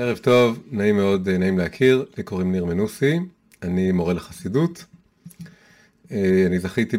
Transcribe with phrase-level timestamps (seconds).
[0.00, 3.18] ערב טוב, נעים מאוד, נעים להכיר, לי קוראים ניר מנוסי,
[3.62, 4.84] אני מורה לחסידות.
[6.12, 6.96] אה, אני זכיתי.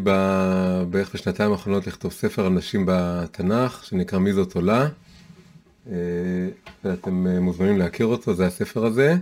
[0.89, 4.87] בערך בשנתיים האחרונות לכתוב ספר על נשים בתנ"ך, שנקרא מי זאת עולה,
[5.91, 5.95] אה,
[6.83, 9.15] ואתם אה, מוזמנים להכיר אותו, זה הספר הזה,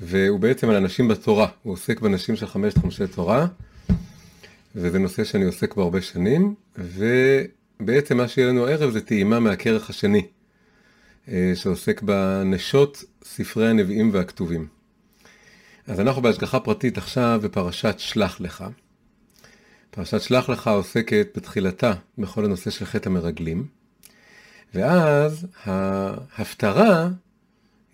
[0.00, 3.46] והוא בעצם על הנשים בתורה, הוא עוסק בנשים של חמשת חמשי תורה,
[4.74, 9.90] וזה נושא שאני עוסק בו הרבה שנים, ובעצם מה שיהיה לנו הערב זה טעימה מהכרך
[9.90, 10.26] השני.
[11.28, 14.66] אה, שעוסק בנשות ספרי הנביאים והכתובים.
[15.86, 18.64] אז אנחנו בהשגחה פרטית עכשיו בפרשת שלח לך.
[19.90, 23.66] פרשת שלח לך עוסקת בתחילתה בכל הנושא של חטא המרגלים,
[24.74, 27.08] ואז ההפטרה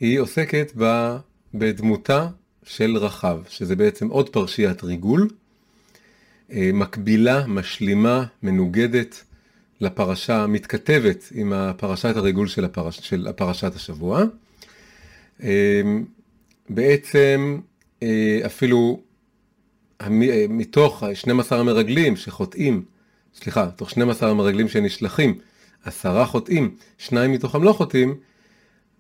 [0.01, 0.73] היא עוסקת
[1.55, 2.29] בדמותה
[2.65, 5.29] של רחב, שזה בעצם עוד פרשיית ריגול,
[6.53, 9.25] אה, מקבילה, משלימה, מנוגדת
[9.81, 14.23] לפרשה, מתכתבת עם הפרשת הריגול של, הפרש, של הפרשת השבוע.
[15.43, 16.05] אמ,
[16.69, 17.61] בעצם
[18.03, 19.01] אה, אפילו
[20.01, 20.09] אה,
[20.49, 22.85] מתוך 12 המרגלים שחוטאים,
[23.35, 25.39] סליחה, תוך 12 המרגלים שנשלחים,
[25.85, 28.15] עשרה חוטאים, שניים מתוכם לא חוטאים,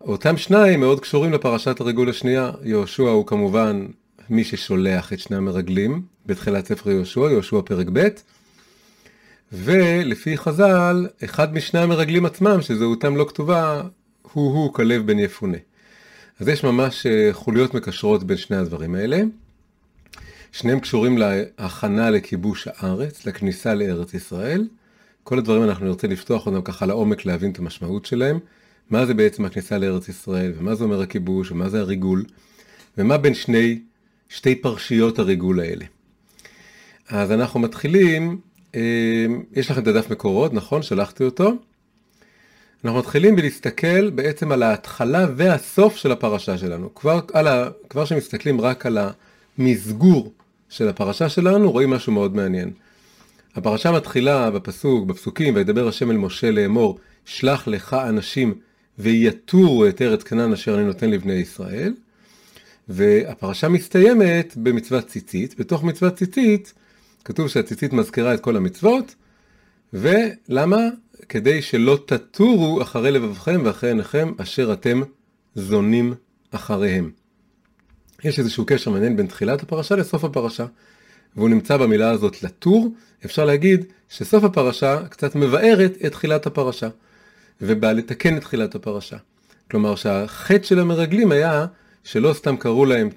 [0.01, 2.51] אותם שניים מאוד קשורים לפרשת הריגול השנייה.
[2.63, 3.87] יהושע הוא כמובן
[4.31, 8.09] מי ששולח את שני המרגלים בתחילת ספר יהושע, יהושע פרק ב',
[9.53, 13.83] ולפי חז"ל, אחד משני המרגלים עצמם, שזהותם לא כתובה,
[14.33, 15.59] הוא-הוא כלב בן יפונה.
[16.41, 19.23] אז יש ממש אה, חוליות מקשרות בין שני הדברים האלה.
[20.53, 24.69] שניהם קשורים להכנה לכיבוש הארץ, לכניסה לארץ ישראל.
[25.23, 28.39] כל הדברים אנחנו נרצה לפתוח אותם ככה לעומק, להבין את המשמעות שלהם.
[28.91, 32.25] מה זה בעצם הכניסה לארץ ישראל, ומה זה אומר הכיבוש, ומה זה הריגול,
[32.99, 33.81] ומה בין שני,
[34.29, 35.85] שתי פרשיות הריגול האלה.
[37.09, 38.41] אז אנחנו מתחילים
[39.57, 40.83] יש לכם את הדף מקורות, נכון?
[40.83, 41.53] שלחתי אותו.
[42.85, 46.95] אנחנו מתחילים בלהסתכל בעצם על ההתחלה והסוף של הפרשה שלנו.
[46.95, 47.69] כבר, ה...
[47.89, 48.99] כבר שמסתכלים רק על
[49.59, 50.33] המסגור
[50.69, 52.71] של הפרשה שלנו, רואים משהו מאוד מעניין.
[53.55, 58.55] הפרשה מתחילה בפסוק, בפסוקים, וידבר השם אל משה לאמור, שלח לך אנשים
[58.99, 61.95] ויתורו את ארץ כנען אשר אני נותן לבני ישראל.
[62.89, 66.73] והפרשה מסתיימת במצוות ציצית, בתוך מצוות ציצית
[67.25, 69.15] כתוב שהציצית מזכירה את כל המצוות,
[69.93, 70.81] ולמה?
[71.29, 75.03] כדי שלא תטורו אחרי לבבכם ואחרי עיניכם אשר אתם
[75.55, 76.15] זונים
[76.51, 77.11] אחריהם.
[78.25, 80.67] יש איזשהו קשר מעניין בין תחילת הפרשה לסוף הפרשה,
[81.37, 82.95] והוא נמצא במילה הזאת לטור,
[83.25, 86.89] אפשר להגיד שסוף הפרשה קצת מבארת את תחילת הפרשה,
[87.61, 89.17] ובא לתקן את תחילת הפרשה.
[89.71, 91.67] כלומר שהחטא של המרגלים היה
[92.05, 93.09] שלא סתם קראו להם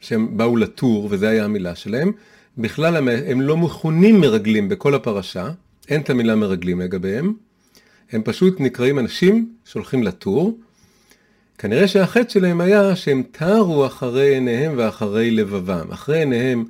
[0.00, 2.12] שהם באו לטור, וזו היה המילה שלהם,
[2.58, 5.50] בכלל הם לא מכונים מרגלים בכל הפרשה,
[5.88, 7.32] אין את המילה מרגלים לגביהם,
[8.12, 10.58] הם פשוט נקראים אנשים שהולכים לטור.
[11.58, 15.86] כנראה שהחטא שלהם היה שהם תרו אחרי עיניהם ואחרי לבבם.
[15.92, 16.64] אחרי עיניהם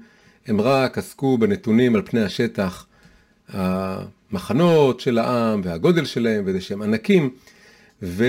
[0.46, 2.86] הם רק עסקו בנתונים על פני השטח,
[3.48, 7.30] המחנות של העם והגודל שלהם וזה שהם ענקים,
[8.02, 8.24] ו,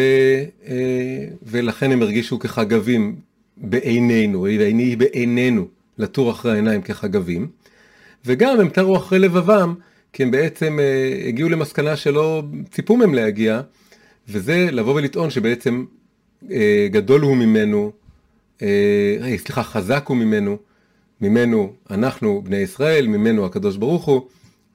[0.68, 3.16] אה, ולכן הם הרגישו כחגבים
[3.58, 5.68] בעינינו, ועיני בעינינו.
[5.98, 7.48] לטור אחרי העיניים כחגבים,
[8.26, 9.74] וגם הם תרו אחרי לבבם,
[10.14, 13.62] כי הם בעצם אה, הגיעו למסקנה שלא ציפו מהם להגיע,
[14.30, 15.86] וזה לבוא ולטעון שבעצם
[16.52, 17.92] אה, גדול הוא ממנו,
[18.62, 20.58] אה, סליחה, חזק הוא ממנו,
[21.22, 24.22] ממנו אנחנו בני ישראל, ממנו הקדוש ברוך הוא,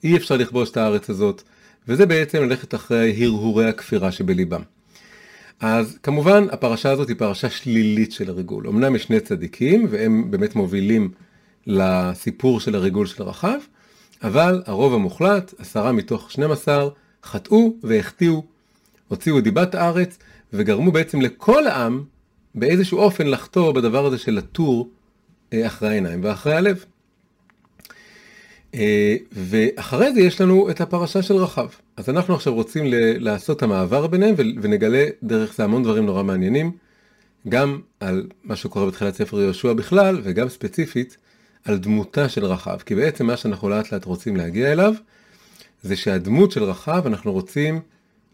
[0.04, 1.42] אי אפשר לכבוש את הארץ הזאת,
[1.88, 4.62] וזה בעצם ללכת אחרי הרהורי הכפירה שבליבם.
[5.60, 8.68] אז כמובן הפרשה הזאת היא פרשה שלילית של הריגול.
[8.68, 11.10] אמנם יש שני צדיקים והם באמת מובילים
[11.66, 13.58] לסיפור של הריגול של רחב,
[14.22, 16.88] אבל הרוב המוחלט, עשרה מתוך 12,
[17.24, 18.42] חטאו והחטיאו,
[19.08, 20.18] הוציאו דיבת הארץ
[20.52, 22.04] וגרמו בעצם לכל העם
[22.54, 24.90] באיזשהו אופן לחטוא בדבר הזה של לטור
[25.52, 26.84] אה, אחרי העיניים ואחרי הלב.
[28.74, 31.68] אה, ואחרי זה יש לנו את הפרשה של רחב.
[31.96, 32.84] אז אנחנו עכשיו רוצים
[33.18, 36.72] לעשות את המעבר ביניהם ונגלה דרך זה המון דברים נורא מעניינים,
[37.48, 41.16] גם על מה שקורה בתחילת ספר יהושע בכלל, וגם ספציפית
[41.64, 42.78] על דמותה של רחב.
[42.86, 44.94] כי בעצם מה שאנחנו לאט לאט רוצים להגיע אליו,
[45.82, 47.80] זה שהדמות של רחב, אנחנו רוצים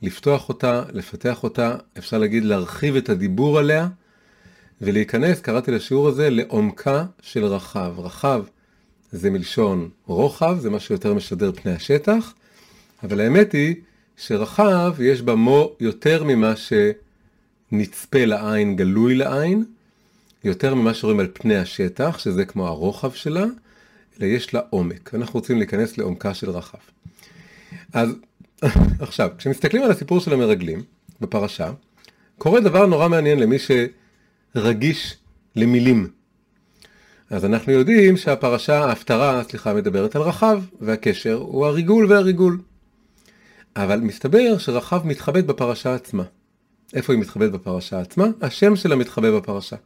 [0.02, 3.88] לפתוח אותה, לפתח אותה, אפשר להגיד להרחיב את הדיבור עליה,
[4.80, 7.94] ולהיכנס, קראתי לשיעור הזה, לעומקה של רחב.
[7.98, 8.44] רחב
[9.12, 12.34] זה מלשון רוחב, זה מה שיותר משדר פני השטח,
[13.02, 13.74] אבל האמת היא
[14.16, 19.64] שרחב יש בה מו יותר ממה שנצפה לעין, גלוי לעין,
[20.44, 23.44] יותר ממה שרואים על פני השטח, שזה כמו הרוחב שלה,
[24.20, 25.14] אלא יש לה עומק.
[25.14, 26.78] אנחנו רוצים להיכנס לעומקה של רחב.
[27.92, 28.14] אז
[29.00, 30.82] עכשיו, כשמסתכלים על הסיפור של המרגלים
[31.20, 31.70] בפרשה,
[32.38, 33.56] קורה דבר נורא מעניין למי
[34.56, 35.16] רגיש
[35.56, 36.10] למילים.
[37.30, 42.58] אז אנחנו יודעים שהפרשה, ההפטרה, סליחה, מדברת על רחב, והקשר הוא הריגול והריגול.
[43.82, 46.22] אבל מסתבר שרחב מתחבאת בפרשה עצמה.
[46.94, 48.26] איפה היא מתחבאת בפרשה עצמה?
[48.40, 49.76] השם שלה מתחבא בפרשה.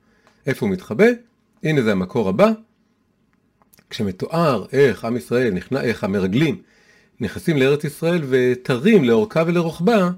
[0.46, 1.04] איפה הוא מתחבא?
[1.62, 2.50] הנה זה המקור הבא.
[3.90, 6.62] כשמתואר איך עם ישראל, נכנע, איך המרגלים
[7.20, 10.10] נכנסים לארץ ישראל ותרים לאורכה ולרוחבה,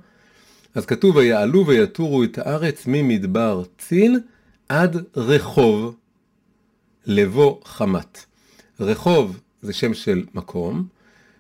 [0.74, 4.20] אז כתוב ויעלו ויתורו את הארץ ממדבר צין
[4.68, 5.96] עד רחוב
[7.06, 8.24] לבוא חמת.
[8.80, 10.86] רחוב זה שם של מקום,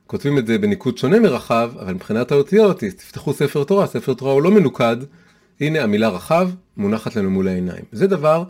[0.06, 4.42] כותבים את זה בניקוד שונה מרחב, אבל מבחינת האותיות, תפתחו ספר תורה, ספר תורה הוא
[4.42, 4.96] לא מנוקד,
[5.60, 7.84] הנה המילה רחב מונחת לנו מול העיניים.
[7.92, 8.44] זה דבר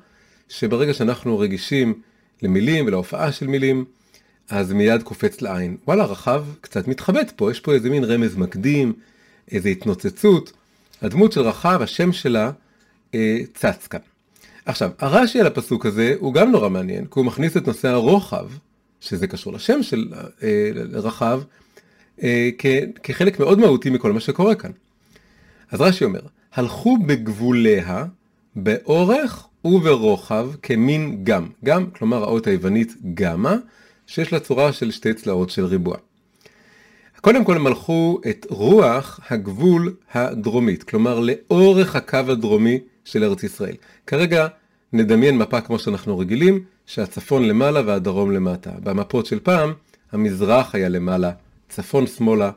[0.48, 1.94] שברגע שאנחנו רגישים
[2.42, 3.84] למילים ולהופעה של מילים,
[4.50, 5.76] אז מיד קופץ לעין.
[5.86, 8.92] וואלה, רחב קצת מתחבט פה, יש פה איזה מין רמז מקדים,
[9.52, 10.52] איזה התנוצצות.
[11.02, 12.50] הדמות של רחב, השם שלה,
[13.14, 14.00] אה, צץ כאן.
[14.66, 18.46] עכשיו, הרש"י על הפסוק הזה הוא גם נורא מעניין, כי הוא מכניס את נושא הרוחב,
[19.04, 20.12] שזה קשור לשם של
[20.42, 21.40] אה, רחב,
[22.22, 22.50] אה,
[23.02, 24.70] כחלק מאוד מהותי מכל מה שקורה כאן.
[25.70, 26.20] אז רש"י אומר,
[26.54, 28.04] הלכו בגבוליה
[28.56, 31.46] באורך וברוחב כמין גם.
[31.64, 33.54] גם, כלומר האות היוונית גמא,
[34.06, 35.96] שיש לה צורה של שתי צלעות של ריבוע.
[37.20, 43.74] קודם כל הם הלכו את רוח הגבול הדרומית, כלומר לאורך הקו הדרומי של ארץ ישראל.
[44.06, 44.46] כרגע
[44.94, 48.70] נדמיין מפה כמו שאנחנו רגילים, שהצפון למעלה והדרום למטה.
[48.82, 49.73] במפות של פעם,
[50.12, 51.31] המזרח היה למעלה,
[51.69, 52.50] צפון שמאלה,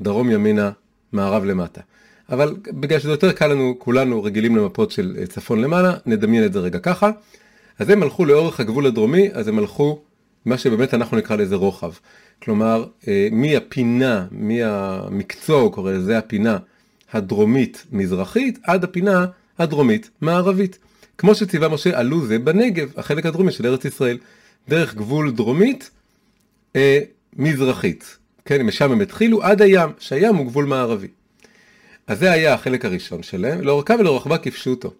[0.00, 0.70] דרום ימינה,
[1.12, 1.80] מערב למטה.
[2.32, 6.52] אבל בגלל שזה יותר קל לנו, כולנו רגילים למפות של אה, צפון למעלה, נדמיין את
[6.52, 7.10] זה רגע ככה.
[7.78, 10.00] אז הם הלכו לאורך הגבול הדרומי, אז הם הלכו
[10.44, 11.92] מה שבאמת אנחנו נקרא לזה רוחב.
[12.42, 16.58] כלומר, אה, מהפינה, מהמקצוע, הוא קורא לזה הפינה
[17.12, 19.26] הדרומית-מזרחית, עד הפינה
[19.58, 20.78] הדרומית-מערבית.
[21.20, 24.18] כמו שציווה משה, עלו זה בנגב, החלק הדרומי של ארץ ישראל,
[24.68, 25.90] דרך גבול דרומית
[26.76, 27.00] אה,
[27.36, 28.18] מזרחית.
[28.44, 31.08] כן, משם הם התחילו עד הים, שהים הוא גבול מערבי.
[32.06, 34.92] אז זה היה החלק הראשון שלהם, לאורכה ולרוחבה כפשוטו.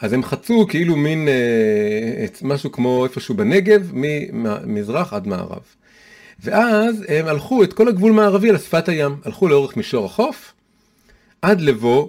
[0.00, 5.62] אז הם חצו כאילו מין אה, משהו כמו איפשהו בנגב, ממזרח עד מערב.
[6.40, 10.52] ואז הם הלכו את כל הגבול מערבי על שפת הים, הלכו לאורך מישור החוף,
[11.42, 12.08] עד לבוא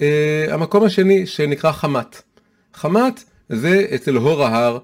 [0.00, 2.22] אה, המקום השני שנקרא חמת.
[2.74, 4.78] חמת זה אצל הור ההר,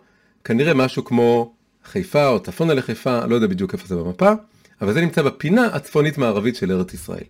[0.45, 1.53] כנראה משהו כמו
[1.85, 4.33] חיפה או צפונה לחיפה, לא יודע בדיוק איפה זה במפה,
[4.81, 7.25] אבל זה נמצא בפינה הצפונית מערבית של ארץ ישראל.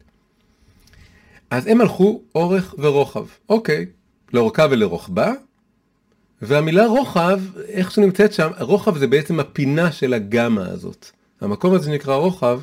[1.51, 3.87] אז הם הלכו אורך ורוחב, אוקיי,
[4.33, 5.33] לאורכה ולרוחבה,
[6.43, 11.11] והמילה רוחב, איך שנמצאת שם, רוחב זה בעצם הפינה של הגמא הזאת.
[11.41, 12.61] המקום הזה שנקרא רוחב,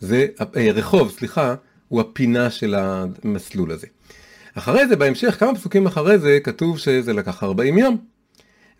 [0.00, 0.26] זה,
[0.56, 1.54] אה, רחוב, סליחה,
[1.94, 3.86] הוא הפינה של המסלול הזה.
[4.54, 7.96] אחרי זה, בהמשך, כמה פסוקים אחרי זה, כתוב שזה לקח 40 יום.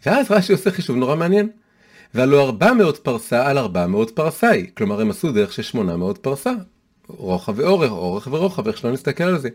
[0.06, 1.48] ואז רש"י עושה חישוב נורא מעניין.
[2.14, 6.52] והלא 400 פרסה על 400 פרסאי, כלומר הם עשו דרך של 800 פרסה.
[7.08, 9.48] רוחב ואורך, אורך ורוחב, איך שלא נסתכל על זה.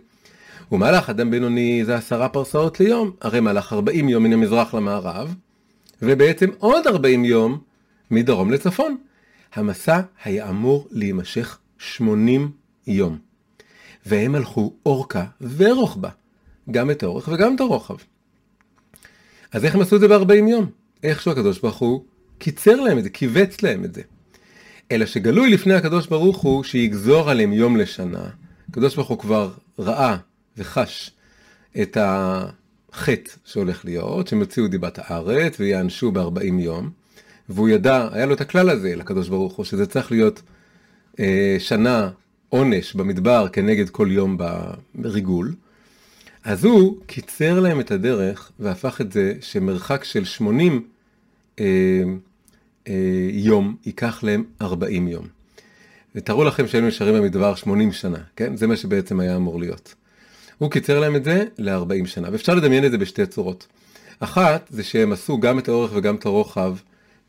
[0.71, 5.35] ומהלך אדם בינוני זה עשרה פרסאות ליום, הרי מהלך 40 יום מן המזרח למערב,
[6.01, 7.59] ובעצם עוד 40 יום
[8.11, 8.97] מדרום לצפון.
[9.53, 12.51] המסע היה אמור להימשך 80
[12.87, 13.28] יום.
[14.09, 15.25] והם הלכו אורכה
[15.57, 16.09] ורוחבה,
[16.71, 17.95] גם את האורך וגם את הרוחב.
[19.51, 20.69] אז איך הם עשו את זה ב-40 יום?
[21.03, 22.03] איכשהו הקדוש ברוך הוא
[22.37, 24.01] קיצר להם את זה, כיווץ להם את זה.
[24.91, 28.29] אלא שגלוי לפני הקדוש ברוך הוא שיגזור עליהם יום לשנה.
[28.69, 30.17] הקדוש ברוך הוא כבר ראה
[30.57, 31.11] וחש
[31.81, 36.89] את החטא שהולך להיות, שהם יוציאו דיבת הארץ ויענשו ב-40 יום,
[37.49, 40.41] והוא ידע, היה לו את הכלל הזה לקדוש ברוך הוא, שזה צריך להיות
[41.19, 42.09] אה, שנה
[42.49, 44.37] עונש במדבר כנגד כל יום
[44.95, 45.53] בריגול,
[46.43, 50.87] אז הוא קיצר להם את הדרך והפך את זה שמרחק של 80
[51.59, 51.65] אה,
[52.87, 52.93] אה,
[53.31, 55.27] יום ייקח להם 40 יום.
[56.15, 58.55] ותארו לכם שהיינו נשארים במדבר 80 שנה, כן?
[58.55, 59.95] זה מה שבעצם היה אמור להיות.
[60.57, 63.67] הוא קיצר להם את זה ל-40 שנה, ואפשר לדמיין את זה בשתי צורות.
[64.19, 66.75] אחת, זה שהם עשו גם את האורך וגם את הרוחב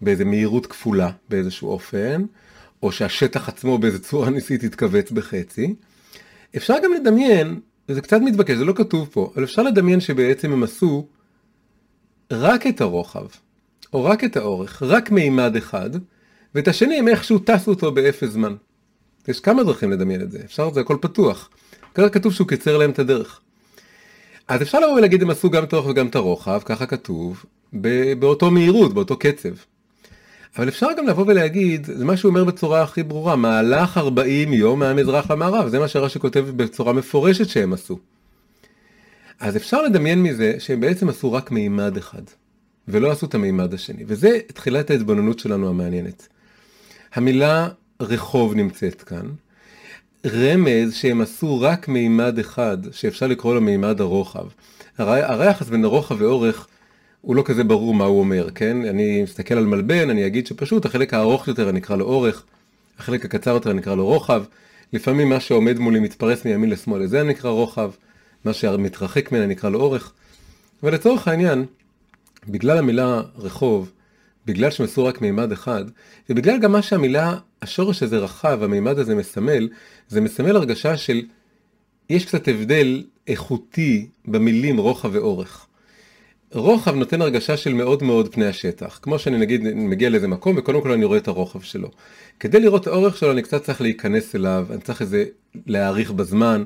[0.00, 2.24] באיזה מהירות כפולה באיזשהו אופן,
[2.82, 5.74] או שהשטח עצמו באיזה צורה ניסית התכווץ בחצי.
[6.56, 10.62] אפשר גם לדמיין, וזה קצת מתבקש, זה לא כתוב פה, אבל אפשר לדמיין שבעצם הם
[10.62, 11.06] עשו
[12.32, 13.26] רק את הרוחב,
[13.92, 15.90] או רק את האורך, רק מימד אחד,
[16.54, 18.54] ואת השני הם איכשהו טסו אותו באפס זמן.
[19.28, 21.50] יש כמה דרכים לדמיין את זה, אפשר, זה הכל פתוח.
[21.94, 23.40] ככה כתוב שהוא קיצר להם את הדרך.
[24.48, 27.44] אז אפשר לבוא ולהגיד הם עשו גם את האורך וגם את הרוחב, ככה כתוב,
[28.18, 29.54] באותו מהירות, באותו קצב.
[30.56, 34.78] אבל אפשר גם לבוא ולהגיד, זה מה שהוא אומר בצורה הכי ברורה, מהלך 40 יום
[34.78, 37.98] מהמזרח למערב, זה מה שרש"י כותב בצורה מפורשת שהם עשו.
[39.40, 42.22] אז אפשר לדמיין מזה שהם בעצם עשו רק מימד אחד,
[42.88, 46.28] ולא עשו את המימד השני, וזה תחילת ההתבוננות שלנו המעניינת.
[47.14, 47.68] המילה
[48.00, 49.26] רחוב נמצאת כאן,
[50.26, 54.46] רמז שהם עשו רק מימד אחד, שאפשר לקרוא לו מימד הרוחב.
[54.98, 56.66] הרי, הרי היחס בין הרוחב ואורך
[57.20, 58.76] הוא לא כזה ברור מה הוא אומר, כן?
[58.84, 62.44] אני מסתכל על מלבן, אני אגיד שפשוט החלק הארוך יותר אני אקרא לו אורך,
[62.98, 64.44] החלק הקצר יותר אני אקרא לו רוחב,
[64.92, 67.90] לפעמים מה שעומד מולי מתפרס מימין לשמאל, לזה אני אקרא רוחב,
[68.44, 70.12] מה שמתרחק ממני אני אקרא לו אורך.
[70.82, 71.66] ולצורך העניין,
[72.48, 73.92] בגלל המילה רחוב,
[74.46, 75.84] בגלל עשו רק מימד אחד,
[76.30, 79.68] ובגלל גם מה שהמילה, השורש הזה רחב, המימד הזה מסמל,
[80.08, 81.22] זה מסמל הרגשה של,
[82.10, 85.66] יש קצת הבדל איכותי במילים רוחב ואורך.
[86.52, 88.98] רוחב נותן הרגשה של מאוד מאוד פני השטח.
[89.02, 91.90] כמו שאני נגיד מגיע לאיזה מקום וקודם כל אני רואה את הרוחב שלו.
[92.40, 95.24] כדי לראות את האורך שלו אני קצת צריך להיכנס אליו, אני צריך איזה
[95.66, 96.64] להאריך בזמן.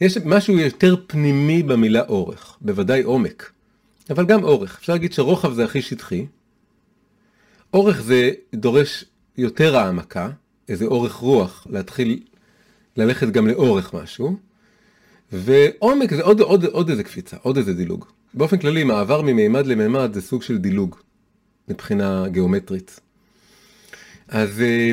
[0.00, 3.52] יש משהו יותר פנימי במילה אורך, בוודאי עומק,
[4.10, 4.76] אבל גם אורך.
[4.80, 6.26] אפשר להגיד שרוחב זה הכי שטחי.
[7.74, 9.04] אורך זה דורש
[9.38, 10.30] יותר העמקה,
[10.68, 12.20] איזה אורך רוח, להתחיל
[12.96, 14.36] ללכת גם לאורך משהו.
[15.32, 18.04] ועומק זה עוד, עוד, עוד איזה קפיצה, עוד איזה דילוג.
[18.34, 20.96] באופן כללי, מעבר ממימד למימד זה סוג של דילוג,
[21.68, 23.00] מבחינה גיאומטרית.
[24.28, 24.92] אז, אה,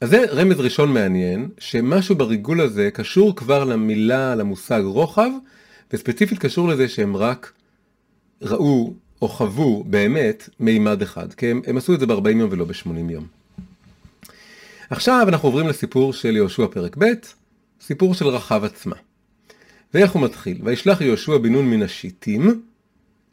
[0.00, 5.30] אז זה רמז ראשון מעניין, שמשהו בריגול הזה קשור כבר למילה, למושג רוחב,
[5.92, 7.52] וספציפית קשור לזה שהם רק
[8.42, 12.64] ראו או חוו באמת מימד אחד, כי הם, הם עשו את זה ב-40 יום ולא
[12.64, 13.26] ב-80 יום.
[14.90, 17.04] עכשיו אנחנו עוברים לסיפור של יהושע פרק ב',
[17.80, 18.96] סיפור של רחב עצמה.
[19.94, 20.58] ואיך הוא מתחיל?
[20.64, 22.62] וישלח יהושע בן נון מן השיטים,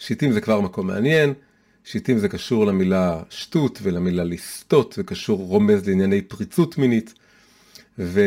[0.01, 1.34] שיטים זה כבר מקום מעניין,
[1.84, 7.13] שיטים זה קשור למילה שטות ולמילה לסטות, וקשור רומז לענייני פריצות מינית,
[8.00, 8.22] ו,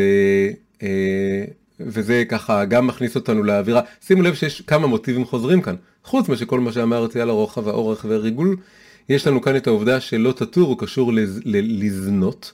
[0.83, 1.45] אה,
[1.81, 3.81] וזה ככה גם מכניס אותנו לאווירה.
[4.07, 8.57] שימו לב שיש כמה מוטיבים חוזרים כאן, חוץ משכל מה שאמרתי על הרוחב, האורך והריגול,
[9.09, 12.53] יש לנו כאן את העובדה שלא תטור הוא קשור לז, ל, לזנות.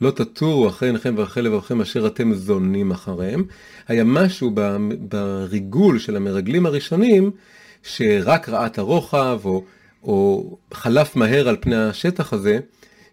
[0.00, 3.44] לא תטורו אחרי עיניכם ואחרי לבבכם אשר אתם זונים אחריהם.
[3.88, 4.54] היה משהו
[5.00, 7.30] בריגול של המרגלים הראשונים
[7.84, 9.64] שרק ראה את הרוחב או,
[10.02, 12.58] או חלף מהר על פני השטח הזה,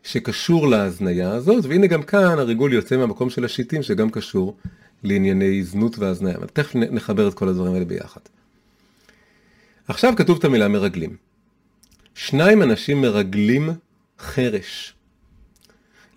[0.03, 4.57] שקשור להזניה הזאת, והנה גם כאן הריגול יוצא מהמקום של השיטים שגם קשור
[5.03, 6.35] לענייני זנות והזניה.
[6.35, 8.21] אבל תכף נחבר את כל הדברים האלה ביחד.
[9.87, 11.15] עכשיו כתוב את המילה מרגלים.
[12.15, 13.69] שניים אנשים מרגלים
[14.19, 14.93] חרש.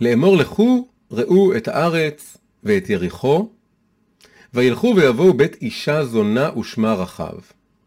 [0.00, 3.49] לאמור לכו ראו את הארץ ואת יריחו,
[4.54, 7.38] וילכו ויבואו בית אישה זונה ושמה רחב.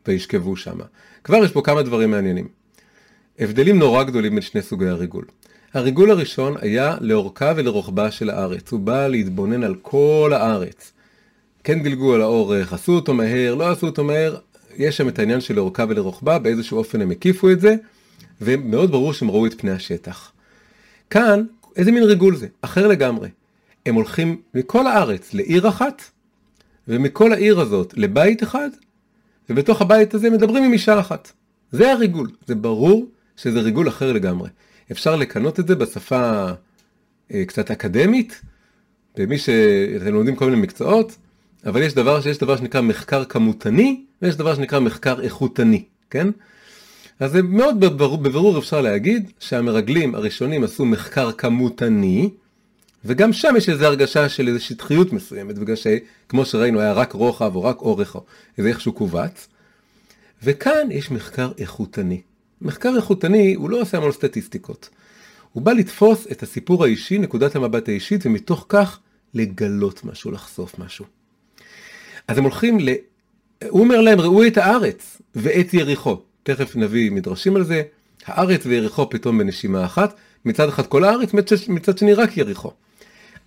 [0.07, 0.83] וישכבו שמה.
[1.23, 2.47] כבר יש פה כמה דברים מעניינים.
[3.39, 5.25] הבדלים נורא גדולים בין שני סוגי הריגול.
[5.73, 8.71] הריגול הראשון היה לאורכה ולרוחבה של הארץ.
[8.71, 10.91] הוא בא להתבונן על כל הארץ.
[11.63, 14.37] כן דילגו על האורך, עשו אותו מהר, לא עשו אותו מהר,
[14.77, 17.75] יש שם את העניין של לאורכה ולרוחבה, באיזשהו אופן הם הקיפו את זה,
[18.41, 20.31] ומאוד ברור שהם ראו את פני השטח.
[21.09, 21.43] כאן,
[21.75, 22.47] איזה מין ריגול זה?
[22.61, 23.29] אחר לגמרי.
[23.85, 26.01] הם הולכים מכל הארץ לעיר אחת,
[26.87, 28.69] ומכל העיר הזאת לבית אחד,
[29.49, 31.31] ובתוך הבית הזה מדברים עם אישה אחת.
[31.71, 33.05] זה הריגול, זה ברור
[33.37, 34.49] שזה ריגול אחר לגמרי.
[34.91, 36.49] אפשר לקנות את זה בשפה
[37.33, 38.41] אה, קצת אקדמית,
[39.17, 41.17] במי שאתם לומדים כל מיני מקצועות,
[41.65, 46.27] אבל יש דבר, שיש דבר שנקרא מחקר כמותני, ויש דבר שנקרא מחקר איכותני, כן?
[47.19, 52.29] אז זה מאוד בברור, בברור אפשר להגיד שהמרגלים הראשונים עשו מחקר כמותני,
[53.05, 57.55] וגם שם יש איזו הרגשה של איזו שטחיות מסוימת, בגלל שכמו שראינו היה רק רוחב
[57.55, 58.23] או רק אורך או
[58.57, 59.47] איזה איכשהו כווץ.
[60.43, 62.21] וכאן יש מחקר איכותני.
[62.61, 64.89] מחקר איכותני הוא לא עושה המון סטטיסטיקות.
[65.53, 68.99] הוא בא לתפוס את הסיפור האישי, נקודת המבט האישית, ומתוך כך
[69.33, 71.05] לגלות משהו, לחשוף משהו.
[72.27, 72.89] אז הם הולכים ל...
[73.69, 76.17] הוא אומר להם, ראו את הארץ ואת יריחו.
[76.43, 77.83] תכף נביא מדרשים על זה.
[78.25, 80.15] הארץ ויריחו פתאום בנשימה אחת.
[80.45, 81.33] מצד אחד כל הארץ,
[81.67, 82.71] מצד שני רק יריחו.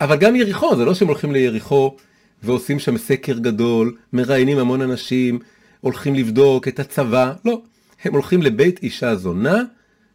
[0.00, 1.96] אבל גם יריחו, זה לא שהם הולכים ליריחו
[2.42, 5.38] ועושים שם סקר גדול, מראיינים המון אנשים,
[5.80, 7.62] הולכים לבדוק את הצבא, לא.
[8.04, 9.62] הם הולכים לבית אישה זונה,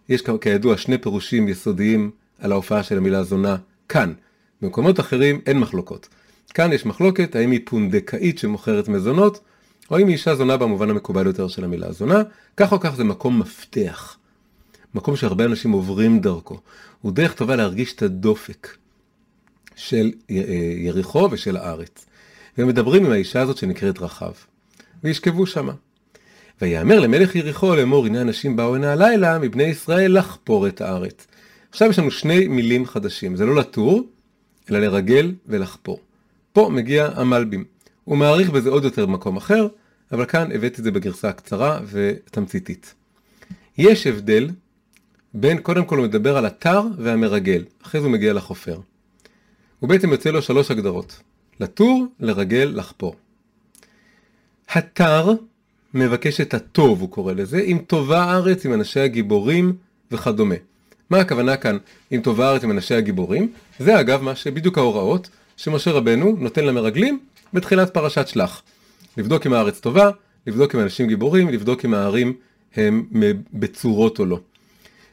[0.10, 3.56] יש כידוע שני פירושים יסודיים על ההופעה של המילה זונה
[3.90, 4.14] כאן.
[4.62, 6.08] במקומות אחרים אין מחלוקות.
[6.54, 9.40] כאן יש מחלוקת האם היא פונדקאית שמוכרת מזונות,
[9.92, 12.22] או אם היא אישה זונה במובן המקובל יותר של המילה זונה,
[12.58, 14.18] כך או כך זה מקום מפתח.
[14.96, 16.60] מקום שהרבה אנשים עוברים דרכו.
[17.02, 18.68] הוא דרך טובה להרגיש את הדופק.
[19.76, 20.36] של אה,
[20.78, 22.06] יריחו ושל הארץ.
[22.58, 24.32] והם מדברים עם האישה הזאת שנקראת רחב.
[25.04, 25.74] וישכבו שמה.
[26.62, 31.28] ויאמר למלך יריחו לאמור הנה אנשים באו הנה הלילה מבני ישראל לחפור את הארץ.
[31.70, 34.08] עכשיו יש לנו שני מילים חדשים, זה לא לטור,
[34.70, 36.00] אלא לרגל ולחפור.
[36.54, 37.64] פה מגיע המלבים.
[38.04, 39.68] הוא מעריך בזה עוד יותר במקום אחר,
[40.12, 42.94] אבל כאן הבאתי את זה בגרסה קצרה ותמציתית.
[43.78, 44.50] יש הבדל
[45.34, 48.80] בין, קודם כל הוא מדבר על התר והמרגל, אחרי זה הוא מגיע לחופר.
[49.80, 51.20] הוא בעצם יוצא לו שלוש הגדרות,
[51.60, 53.16] לטור, לרגל, לחפור.
[54.70, 55.34] התר
[55.94, 59.74] מבקש את הטוב, הוא קורא לזה, עם טובה הארץ, עם אנשי הגיבורים
[60.12, 60.56] וכדומה.
[61.10, 61.78] מה הכוונה כאן
[62.12, 63.52] עם טובה הארץ עם אנשי הגיבורים?
[63.80, 67.20] זה אגב מה שבדיוק ההוראות שמשה רבנו נותן למרגלים
[67.54, 68.62] בתחילת פרשת שלח.
[69.18, 70.10] לבדוק אם הארץ טובה,
[70.48, 72.34] לבדוק אם אנשים גיבורים, לבדוק אם הערים
[72.76, 73.06] הם
[73.54, 74.40] בצורות או לא.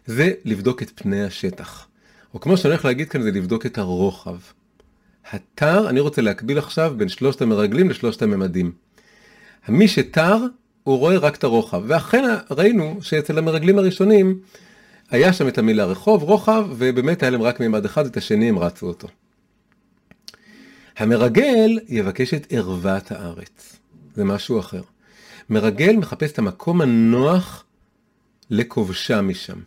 [0.07, 1.87] זה לבדוק את פני השטח.
[2.35, 4.37] או כמו שאני הולך להגיד כאן, זה לבדוק את הרוחב.
[5.31, 8.73] התר, אני רוצה להקביל עכשיו בין שלושת המרגלים לשלושת הממדים.
[9.69, 10.37] מי שתר,
[10.83, 11.83] הוא רואה רק את הרוחב.
[11.87, 14.39] ואכן ראינו שאצל המרגלים הראשונים,
[15.11, 18.59] היה שם את המילה רחוב, רוחב, ובאמת היה להם רק מימד אחד, את השני הם
[18.59, 19.09] רצו אותו.
[20.97, 23.77] המרגל יבקש את ערוות הארץ.
[24.15, 24.83] זה משהו אחר.
[25.51, 27.65] מרגל מחפש את המקום הנוח
[28.51, 29.59] לכובשה משם.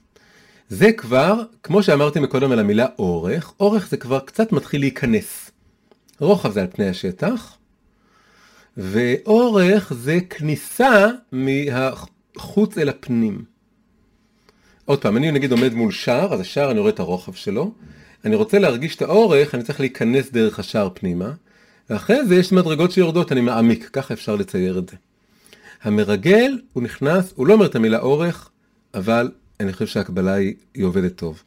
[0.70, 5.52] זה כבר, כמו שאמרתי מקודם על המילה אורך, אורך זה כבר קצת מתחיל להיכנס.
[6.20, 7.58] רוחב זה על פני השטח,
[8.78, 13.44] ואורך זה כניסה מהחוץ אל הפנים.
[14.86, 17.72] עוד פעם, אני נגיד עומד מול שער, אז השער אני רואה את הרוחב שלו,
[18.26, 21.32] אני רוצה להרגיש את האורך, אני צריך להיכנס דרך השער פנימה,
[21.90, 24.96] ואחרי זה יש מדרגות שיורדות, אני מעמיק, ככה אפשר לצייר את זה.
[25.84, 28.50] המרגל, הוא נכנס, הוא לא אומר את המילה אורך,
[28.94, 31.44] אבל אני חושב שהקבלה היא, היא עובדת טוב.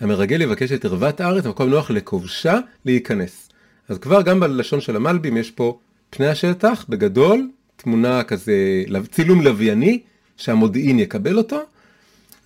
[0.00, 3.48] המרגל יבקש את ערוות הארץ, מקום נוח לכובשה להיכנס.
[3.88, 5.78] אז כבר גם בלשון של המלבים יש פה
[6.10, 10.02] פני השטח, בגדול, תמונה כזה, צילום לווייני,
[10.36, 11.60] שהמודיעין יקבל אותו,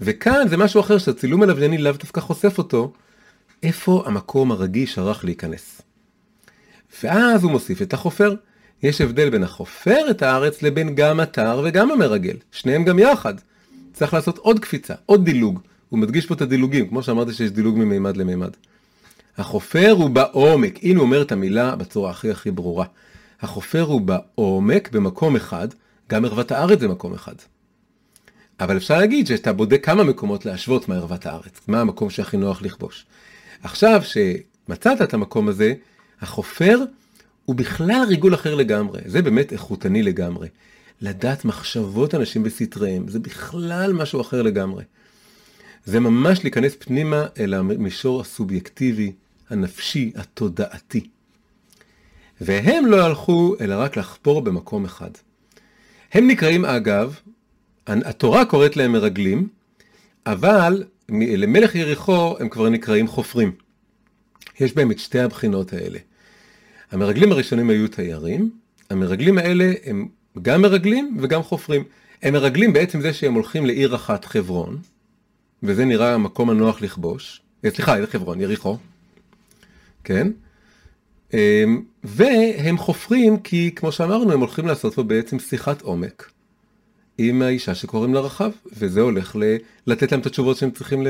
[0.00, 2.92] וכאן זה משהו אחר שהצילום הלווייני לאו דווקא חושף אותו,
[3.62, 5.82] איפה המקום הרגיש הרך להיכנס.
[7.02, 8.34] ואז הוא מוסיף את החופר.
[8.82, 13.34] יש הבדל בין החופר את הארץ לבין גם התר וגם המרגל, שניהם גם יחד.
[13.92, 15.60] צריך לעשות עוד קפיצה, עוד דילוג.
[15.88, 18.50] הוא מדגיש פה את הדילוגים, כמו שאמרתי שיש דילוג ממימד למימד.
[19.38, 22.86] החופר הוא בעומק, הנה הוא אומר את המילה בצורה הכי הכי ברורה.
[23.40, 25.68] החופר הוא בעומק במקום אחד,
[26.10, 27.34] גם ערוות הארץ זה מקום אחד.
[28.60, 33.06] אבל אפשר להגיד שאתה בודק כמה מקומות להשוות מערוות הארץ, מה המקום שהכי נוח לכבוש.
[33.62, 35.74] עכשיו שמצאת את המקום הזה,
[36.20, 36.78] החופר
[37.44, 40.48] הוא בכלל ריגול אחר לגמרי, זה באמת איכותני לגמרי.
[41.02, 44.84] לדעת מחשבות אנשים בסתריהם, זה בכלל משהו אחר לגמרי.
[45.84, 49.12] זה ממש להיכנס פנימה אל המישור הסובייקטיבי,
[49.50, 51.08] הנפשי, התודעתי.
[52.40, 55.10] והם לא הלכו אלא רק לחפור במקום אחד.
[56.12, 57.20] הם נקראים אגב,
[57.86, 59.48] התורה קוראת להם מרגלים,
[60.26, 63.52] אבל למלך יריחו הם כבר נקראים חופרים.
[64.60, 65.98] יש בהם את שתי הבחינות האלה.
[66.90, 68.50] המרגלים הראשונים היו תיירים,
[68.90, 70.08] המרגלים האלה הם
[70.42, 71.84] גם מרגלים וגם חופרים.
[72.22, 74.78] הם מרגלים בעצם זה שהם הולכים לעיר אחת חברון,
[75.62, 78.76] וזה נראה המקום הנוח לכבוש, אה, סליחה, איזה חברון, יריחו,
[80.04, 80.28] כן?
[81.34, 86.30] אמ, והם חופרים כי כמו שאמרנו הם הולכים לעשות פה בעצם שיחת עומק
[87.18, 91.06] עם האישה שקוראים לה רחב וזה הולך ל- לתת להם את התשובות שהם צריכים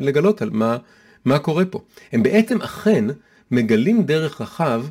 [0.00, 0.76] לגלות על מה,
[1.24, 1.80] מה קורה פה.
[2.12, 3.04] הם בעצם אכן
[3.50, 4.84] מגלים דרך רחב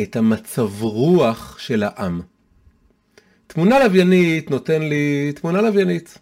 [0.00, 2.20] את המצב רוח של העם.
[3.54, 6.18] תמונה לוויינית נותן לי תמונה לוויינית.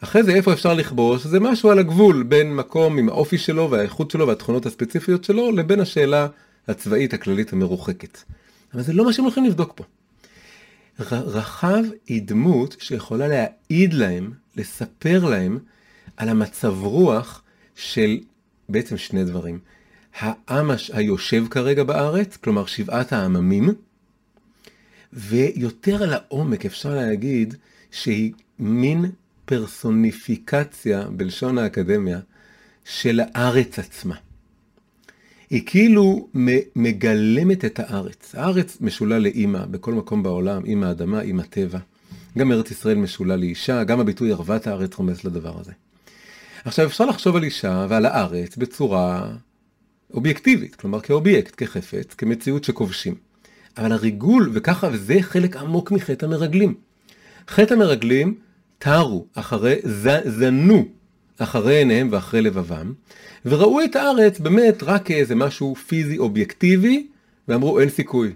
[0.00, 4.10] אחרי זה איפה אפשר לכבוש זה משהו על הגבול בין מקום עם האופי שלו והאיכות
[4.10, 6.28] שלו והתכונות הספציפיות שלו לבין השאלה
[6.68, 8.18] הצבאית הכללית המרוחקת.
[8.74, 9.84] אבל זה לא מה שהם הולכים לבדוק פה.
[11.10, 15.58] רחב היא דמות שיכולה להעיד להם, לספר להם
[16.16, 17.42] על המצב רוח
[17.74, 18.18] של
[18.68, 19.58] בעצם שני דברים.
[20.18, 23.74] העם היושב כרגע בארץ, כלומר שבעת העממים,
[25.14, 27.54] ויותר על העומק אפשר להגיד
[27.90, 29.04] שהיא מין
[29.44, 32.20] פרסוניפיקציה, בלשון האקדמיה,
[32.84, 34.14] של הארץ עצמה.
[35.50, 36.28] היא כאילו
[36.76, 38.34] מגלמת את הארץ.
[38.34, 41.78] הארץ משולה לאימא בכל מקום בעולם, אימא האדמה, אימא טבע.
[42.38, 45.72] גם ארץ ישראל משולה לאישה, גם הביטוי ערוות הארץ רומז לדבר הזה.
[46.64, 49.32] עכשיו אפשר לחשוב על אישה ועל הארץ בצורה
[50.14, 53.14] אובייקטיבית, כלומר כאובייקט, כחפץ, כמציאות שכובשים.
[53.76, 56.74] אבל הריגול, וככה, וזה חלק עמוק מחטא המרגלים.
[57.48, 58.34] חטא המרגלים
[58.78, 59.76] תרו אחרי,
[60.24, 60.88] זנו
[61.38, 62.92] אחרי עיניהם ואחרי לבבם,
[63.46, 67.06] וראו את הארץ באמת רק כאיזה משהו פיזי אובייקטיבי,
[67.48, 68.32] ואמרו אין סיכוי.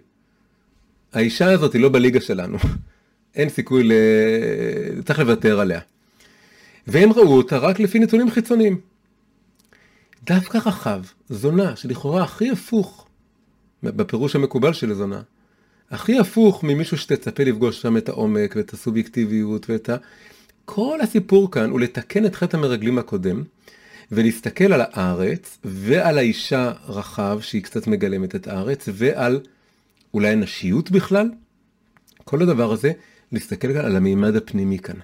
[1.12, 2.58] האישה הזאת היא לא בליגה שלנו,
[3.36, 3.92] אין סיכוי, ל...
[5.04, 5.80] צריך לוותר עליה.
[6.86, 8.80] והם ראו אותה רק לפי נתונים חיצוניים.
[10.24, 13.07] דווקא רחב, זונה, שלכאורה הכי הפוך
[13.82, 15.20] בפירוש המקובל של זונה,
[15.90, 19.96] הכי הפוך ממישהו שתצפה לפגוש שם את העומק ואת הסובייקטיביות ואת ה...
[20.64, 23.42] כל הסיפור כאן הוא לתקן את חטא המרגלים הקודם,
[24.12, 29.40] ולהסתכל על הארץ ועל האישה רחב שהיא קצת מגלמת את הארץ ועל
[30.14, 31.30] אולי הנשיות בכלל.
[32.24, 32.92] כל הדבר הזה,
[33.32, 34.96] להסתכל על המימד הפנימי כאן.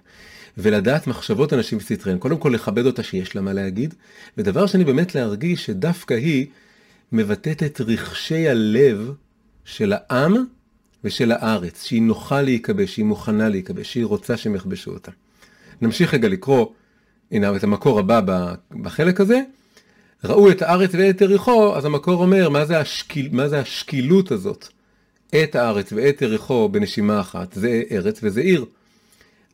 [0.58, 2.18] ולדעת מחשבות אנשים וסתריהם.
[2.18, 3.94] קודם כל לכבד אותה שיש לה מה להגיד,
[4.38, 6.46] ודבר שני באמת להרגיש שדווקא היא
[7.14, 9.12] מבטאת את רכשי הלב
[9.64, 10.44] של העם
[11.05, 15.11] ושל הארץ, שהיא נוחה להיכבש, שהיא מוכנה להיכבש, שהיא רוצה שהם יכבשו אותה.
[15.81, 16.66] נמשיך רגע לקרוא,
[17.33, 19.40] הנה את המקור הבא בחלק הזה.
[20.24, 24.68] ראו את הארץ ואת יריחו, אז המקור אומר, מה זה, השקיל, מה זה השקילות הזאת?
[25.42, 28.64] את הארץ ואת יריחו בנשימה אחת, זה ארץ וזה עיר.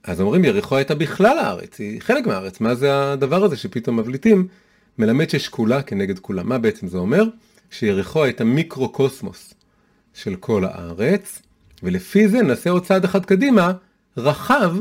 [0.05, 4.49] אז אומרים יריחו הייתה בכלל הארץ, היא חלק מהארץ, מה זה הדבר הזה שפתאום מבליטים?
[4.99, 6.49] מלמד ששקולה כנגד כולם.
[6.49, 7.25] מה בעצם זה אומר?
[7.71, 9.55] שיריחו הייתה מיקרו-קוסמוס
[10.15, 11.43] של כל הארץ,
[11.83, 13.73] ולפי זה נעשה עוד צעד אחד קדימה,
[14.17, 14.77] רחב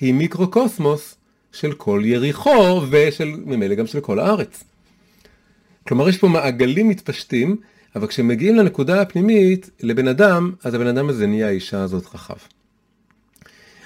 [0.00, 1.14] היא מיקרו-קוסמוס
[1.52, 4.64] של כל יריחו ושל ממילא גם של כל הארץ.
[5.88, 7.56] כלומר יש פה מעגלים מתפשטים,
[7.96, 12.36] אבל כשמגיעים לנקודה הפנימית לבן אדם, אז הבן אדם הזה נהיה האישה הזאת רחב.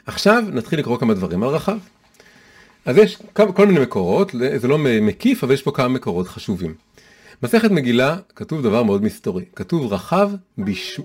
[0.06, 1.78] עכשיו נתחיל לקרוא כמה דברים על רחב.
[2.84, 6.74] אז יש כל מיני מקורות, זה לא מקיף, אבל יש פה כמה מקורות חשובים.
[7.42, 11.00] מסכת מגילה כתוב דבר מאוד מסתורי, כתוב רחב בש...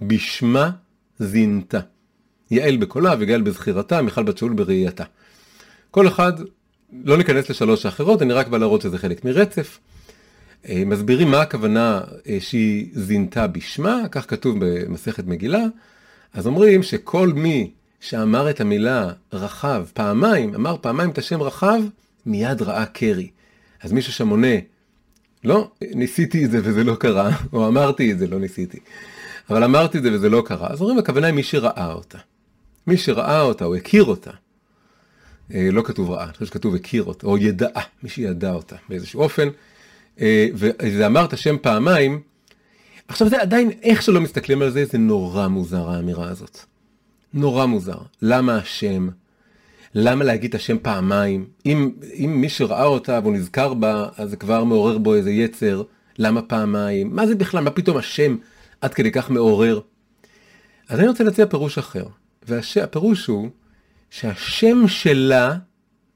[0.00, 0.70] בשמה
[1.18, 1.80] זינתה.
[2.50, 5.04] יעל בקולה וגאל בזכירתה, מיכל בת שאול בראייתה.
[5.90, 6.32] כל אחד,
[7.04, 9.78] לא ניכנס לשלוש האחרות, אני רק בא להראות שזה חלק מרצף.
[10.68, 15.64] אה, מסבירים מה הכוונה אה, שהיא זינתה בשמה, כך כתוב במסכת מגילה.
[16.32, 17.70] אז אומרים שכל מי
[18.00, 21.80] שאמר את המילה רחב פעמיים, אמר פעמיים את השם רחב,
[22.26, 23.28] מיד ראה קרי.
[23.82, 24.56] אז מישהו שם עונה,
[25.44, 28.78] לא, ניסיתי את זה וזה לא קרה, או אמרתי את זה, לא ניסיתי.
[29.50, 30.68] אבל אמרתי את זה וזה לא קרה.
[30.70, 32.18] אז אומרים, הכוונה היא מי שראה אותה.
[32.86, 34.30] מי שראה אותה, או הכיר אותה.
[35.54, 39.20] אה, לא כתוב ראה, אני חושב שכתוב הכיר אותה, או ידעה, מי שידע אותה באיזשהו
[39.20, 39.48] אופן.
[40.20, 42.20] אה, וזה אמר את השם פעמיים.
[43.08, 46.58] עכשיו זה עדיין, איך שלא מסתכלים על זה, זה נורא מוזר האמירה הזאת.
[47.34, 47.98] נורא מוזר.
[48.22, 49.08] למה השם?
[49.94, 51.46] למה להגיד את השם פעמיים?
[51.66, 55.82] אם, אם מי שראה אותה והוא נזכר בה, אז זה כבר מעורר בו איזה יצר.
[56.18, 57.16] למה פעמיים?
[57.16, 57.64] מה זה בכלל?
[57.64, 58.36] מה פתאום השם
[58.80, 59.80] עד כדי כך מעורר?
[60.88, 62.04] אז אני רוצה להציע פירוש אחר.
[62.42, 63.48] והפירוש הוא
[64.10, 65.56] שהשם שלה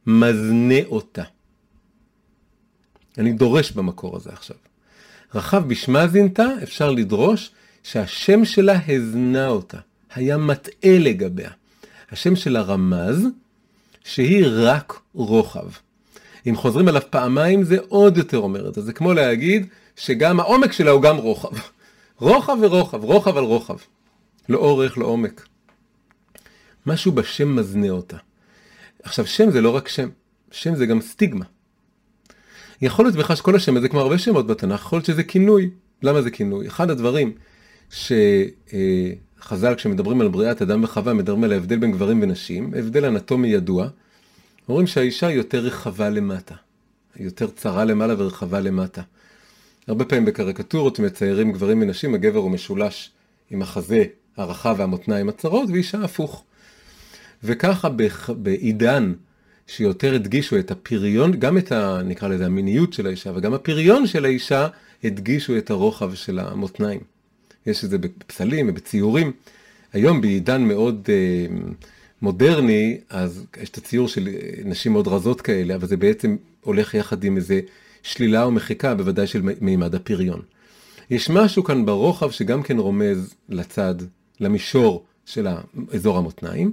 [0.07, 1.23] מזנה אותה.
[3.19, 4.57] אני דורש במקור הזה עכשיו.
[5.35, 7.51] רחב בשמה זינתה, אפשר לדרוש
[7.83, 9.79] שהשם שלה הזנה אותה.
[10.15, 11.51] היה מטעה לגביה.
[12.11, 13.27] השם שלה רמז
[14.09, 15.67] שהיא רק רוחב.
[16.47, 18.83] אם חוזרים עליו פעמיים זה עוד יותר אומר את זה.
[18.83, 19.67] זה כמו להגיד
[19.97, 21.59] שגם העומק שלה הוא גם רוחב.
[22.19, 23.77] רוחב ורוחב, רוחב על רוחב.
[24.49, 25.47] לא אורך, לא עומק.
[26.87, 28.17] משהו בשם מזנה אותה.
[29.03, 30.09] עכשיו, שם זה לא רק שם,
[30.51, 31.45] שם זה גם סטיגמה.
[32.83, 35.71] יכול להיות בכלל שכל השם הזה, כמו הרבה שמות בתנ"ך, יכול להיות שזה כינוי.
[36.03, 36.67] למה זה כינוי?
[36.67, 37.33] אחד הדברים
[37.91, 38.13] ש...
[39.43, 43.89] חז"ל כשמדברים על בריאת אדם וחווה מדברים על ההבדל בין גברים ונשים, הבדל אנטומי ידוע,
[44.69, 46.55] אומרים שהאישה יותר רחבה למטה,
[47.17, 49.03] יותר צרה למעלה ורחבה למטה.
[49.87, 53.11] הרבה פעמים בקריקטורות מציירים גברים ונשים, הגבר הוא משולש
[53.51, 54.05] עם החזה
[54.37, 56.45] הרחב והמותניים הצרות, ואישה הפוך.
[57.45, 57.89] וככה
[58.29, 59.13] בעידן
[59.67, 62.01] שיותר הדגישו את הפריון, גם את ה...
[62.05, 64.69] נקרא לזה המיניות של האישה, וגם הפריון של האישה,
[65.05, 67.01] הדגישו את הרוחב של המותניים.
[67.67, 69.33] יש את זה בפסלים ובציורים.
[69.93, 71.57] היום בעידן מאוד אה,
[72.23, 76.95] מודרני, אז יש את הציור של אה, נשים מאוד רזות כאלה, אבל זה בעצם הולך
[76.95, 77.61] יחד עם איזה
[78.03, 80.43] שלילה או מחיקה, בוודאי של מימד הפריון.
[81.11, 83.95] יש משהו כאן ברוחב שגם כן רומז לצד,
[84.41, 85.47] למישור של
[85.95, 86.73] אזור המותניים,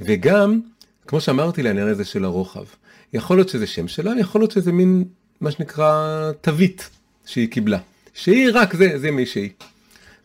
[0.00, 0.60] וגם,
[1.06, 2.64] כמו שאמרתי לעניין הזה של הרוחב,
[3.12, 5.04] יכול להיות שזה שם שלה, יכול להיות שזה מין,
[5.40, 6.90] מה שנקרא, תווית
[7.26, 7.78] שהיא קיבלה.
[8.14, 9.50] שהיא רק זה, זה מי שהיא.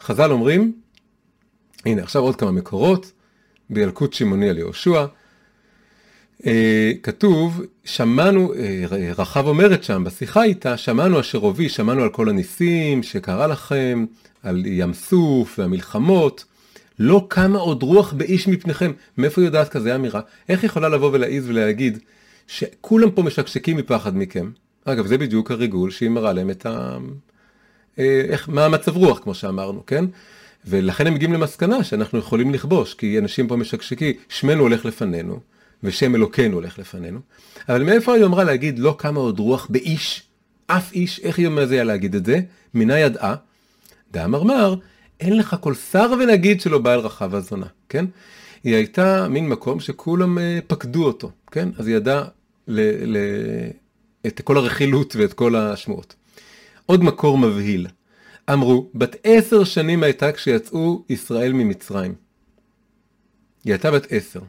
[0.02, 0.74] חז"ל אומרים,
[1.86, 3.12] הנה עכשיו עוד כמה מקורות,
[3.70, 5.06] בילקוט שמעוני על יהושע,
[6.46, 8.84] אה, כתוב, שמענו, אה,
[9.18, 14.06] רחב אומרת שם בשיחה איתה, שמענו אשר הוביל, שמענו על כל הניסים שקרה לכם,
[14.44, 16.46] על ים סוף והמלחמות,
[17.00, 18.92] לא קמה עוד רוח באיש מפניכם.
[19.18, 20.22] מאיפה יודעת כזה אמירה?
[20.50, 22.00] איך יכולה לבוא ולהעיז ולהגיד
[22.48, 24.52] שכולם פה משקשקים מפחד מכם?
[24.86, 26.98] אגב, זה בדיוק הריגול שהיא מראה להם את ה...
[28.00, 30.06] אה, איך, מה המצב רוח, כמו שאמרנו, כן?
[30.66, 35.40] ולכן הם מגיעים למסקנה שאנחנו יכולים לכבוש, כי אנשים פה משקשקים, שמנו הולך לפנינו,
[35.84, 37.20] ושם אלוקינו הולך לפנינו.
[37.70, 40.24] אבל מאיפה היא אמרה להגיד לא קמה עוד רוח באיש,
[40.68, 42.40] אף איש, איך היא אומרת להגיד את זה?
[42.74, 43.36] מינה ידעה?
[44.12, 44.76] דאמר מר,
[45.20, 48.06] אין לך כל שר ונגיד שלא בא אל רחב הזונה, כן?
[48.64, 51.70] היא הייתה מין מקום שכולם אה, פקדו אותו, כן?
[51.78, 52.24] אז היא ידעה
[52.68, 53.70] ל- ל-
[54.28, 56.16] את כל הרכילות ואת כל השמועות.
[56.88, 57.88] עוד מקור מבהיל.
[58.54, 62.14] אמרו, בת עשר שנים הייתה כשיצאו ישראל ממצרים.
[63.64, 64.40] היא הייתה בת עשר.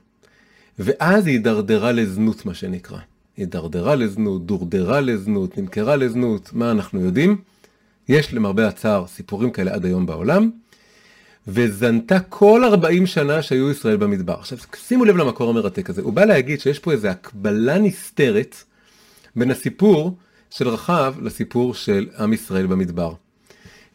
[0.78, 2.98] ואז היא הידרדרה לזנות, מה שנקרא.
[3.36, 7.36] הידרדרה לזנות, דורדרה לזנות, נמכרה לזנות, מה אנחנו יודעים?
[8.08, 10.50] יש למרבה הצער סיפורים כאלה עד היום בעולם,
[11.48, 14.34] וזנתה כל 40 שנה שהיו ישראל במדבר.
[14.34, 18.56] עכשיו שימו לב למקור המרתק הזה, הוא בא להגיד שיש פה איזו הקבלה נסתרת
[19.36, 20.16] בין הסיפור
[20.50, 23.12] של רחב לסיפור של עם ישראל במדבר.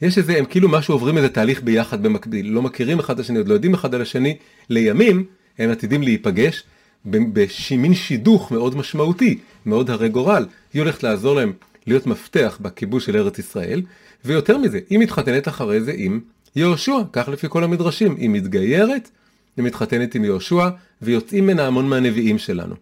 [0.01, 3.37] יש איזה, הם כאילו משהו עוברים איזה תהליך ביחד במקביל, לא מכירים אחד את השני,
[3.37, 4.37] עוד לא יודעים אחד על השני,
[4.69, 5.25] לימים
[5.59, 6.63] הם עתידים להיפגש
[7.05, 10.45] במין שידוך מאוד משמעותי, מאוד הרי גורל.
[10.73, 11.53] היא הולכת לעזור להם
[11.87, 13.81] להיות מפתח בכיבוש של ארץ ישראל,
[14.25, 16.19] ויותר מזה, היא מתחתנת אחרי זה עם
[16.55, 19.09] יהושע, כך לפי כל המדרשים, היא מתגיירת,
[19.57, 20.69] היא מתחתנת עם יהושע,
[21.01, 22.75] ויוצאים ממנה המון מהנביאים שלנו.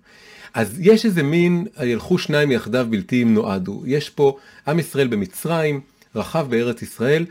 [0.54, 3.84] אז יש איזה מין, ילכו שניים יחדיו בלתי אם נועדו.
[3.86, 4.38] יש פה
[4.68, 5.82] עם ישראל במצרים,
[6.16, 7.26] רחב בארץ ישראל,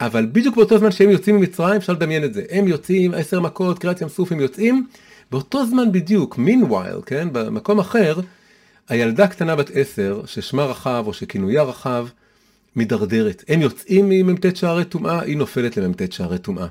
[0.00, 2.42] אבל בדיוק באותו זמן שהם יוצאים ממצרים, אפשר לדמיין את זה.
[2.50, 4.86] הם יוצאים, עשר מכות, קריאת ים סוף הם יוצאים,
[5.30, 8.20] באותו זמן בדיוק, meanwhile, כן, במקום אחר,
[8.88, 12.06] הילדה קטנה בת עשר, ששמה רחב או שכינויה רחב,
[12.76, 13.44] מידרדרת.
[13.48, 16.66] הם יוצאים ממ"ט שערי טומאה, היא נופלת למ"ט שערי טומאה.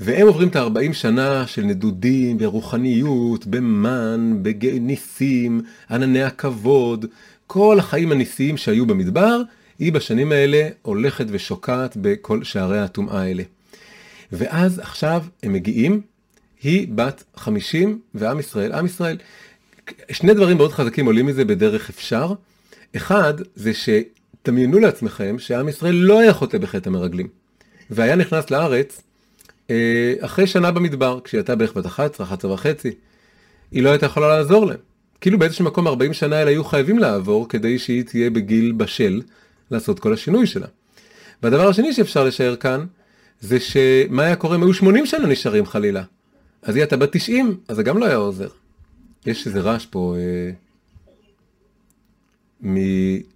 [0.00, 7.06] והם עוברים את ה-40 שנה של נדודים ברוחניות, במן, בניסים, ענני הכבוד,
[7.46, 9.40] כל החיים הניסיים שהיו במדבר,
[9.78, 13.42] היא בשנים האלה הולכת ושוקעת בכל שערי הטומאה האלה.
[14.32, 16.00] ואז עכשיו הם מגיעים,
[16.62, 19.16] היא בת 50 ועם ישראל, עם ישראל,
[20.12, 22.32] שני דברים מאוד חזקים עולים מזה בדרך אפשר.
[22.96, 27.28] אחד, זה שדמיינו לעצמכם שעם ישראל לא היה חוטא בחטא המרגלים,
[27.90, 29.02] והיה נכנס לארץ
[30.20, 32.90] אחרי שנה במדבר, כשהיא הייתה בערך בת 11, 11 וחצי,
[33.70, 34.78] היא לא הייתה יכולה לעזור להם.
[35.20, 39.22] כאילו באיזשהו מקום 40 שנה האלה היו חייבים לעבור כדי שהיא תהיה בגיל בשל
[39.70, 40.66] לעשות כל השינוי שלה.
[41.42, 42.86] והדבר השני שאפשר לשער כאן,
[43.40, 46.02] זה שמה היה קורה אם היו 80 שנה נשארים חלילה.
[46.62, 48.48] אז היא הייתה בת 90, אז זה גם לא היה עוזר.
[49.26, 50.50] יש איזה רעש פה אה,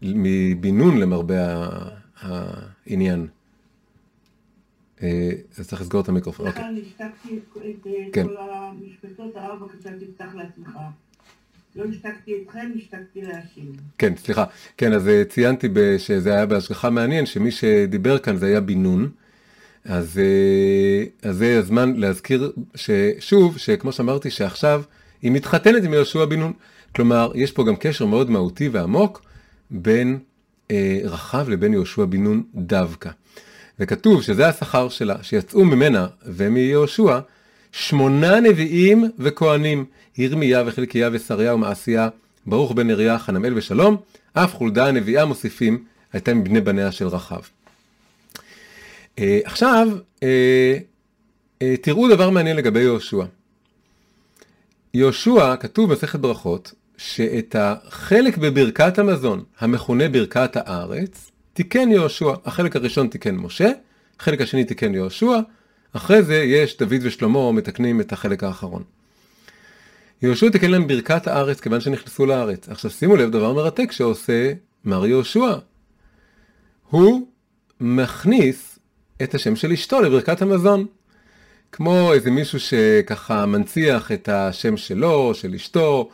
[0.02, 1.68] מבינון למרבה
[2.20, 3.26] העניין.
[5.02, 6.50] אה, אז צריך לסגור את המיקרופון.
[6.50, 8.26] סליחה, אני השתקתי את כן.
[8.26, 10.78] כל המשפטות, הרב בבקשה תפתח לעצמך.
[11.76, 13.72] לא השתקתי אתכם, השתקתי להשם.
[13.98, 14.44] כן, סליחה.
[14.76, 19.10] כן, אז אה, ציינתי שזה היה בהשגחה מעניין, שמי שדיבר כאן זה היה בן נון.
[19.84, 24.82] אז, אה, אז זה הזמן להזכיר ששוב, שכמו שאמרתי, שעכשיו
[25.22, 26.52] היא מתחתנת עם יהושע בן נון.
[26.94, 29.22] כלומר, יש פה גם קשר מאוד מהותי ועמוק
[29.70, 30.18] בין
[30.70, 33.10] אה, רחב לבין יהושע בן נון דווקא.
[33.80, 37.18] וכתוב שזה השכר שלה, שיצאו ממנה ומיהושע
[37.72, 39.84] שמונה נביאים וכהנים,
[40.18, 42.08] ירמיה וחלקיה ושריה ומעשיה,
[42.46, 43.96] ברוך בן נריה, חנמאל ושלום,
[44.32, 47.40] אף חולדה הנביאה מוסיפים, הייתה מבני בניה של רחב.
[49.18, 49.88] אה, עכשיו,
[50.22, 50.78] אה,
[51.62, 53.24] אה, תראו דבר מעניין לגבי יהושע.
[54.94, 62.32] יהושע, כתוב במסכת ברכות, שאת החלק בברכת המזון, המכונה ברכת הארץ, תיקן יהושע.
[62.44, 63.70] החלק הראשון תיקן משה,
[64.20, 65.38] החלק השני תיקן יהושע,
[65.92, 68.82] אחרי זה יש דוד ושלמה מתקנים את החלק האחרון.
[70.22, 72.68] יהושע תיקן להם ברכת הארץ כיוון שנכנסו לארץ.
[72.68, 74.52] עכשיו שימו לב דבר מרתק שעושה
[74.84, 75.54] מר יהושע.
[76.90, 77.28] הוא
[77.80, 78.78] מכניס
[79.22, 80.86] את השם של אשתו לברכת המזון.
[81.72, 86.10] כמו איזה מישהו שככה מנציח את השם שלו, של אשתו,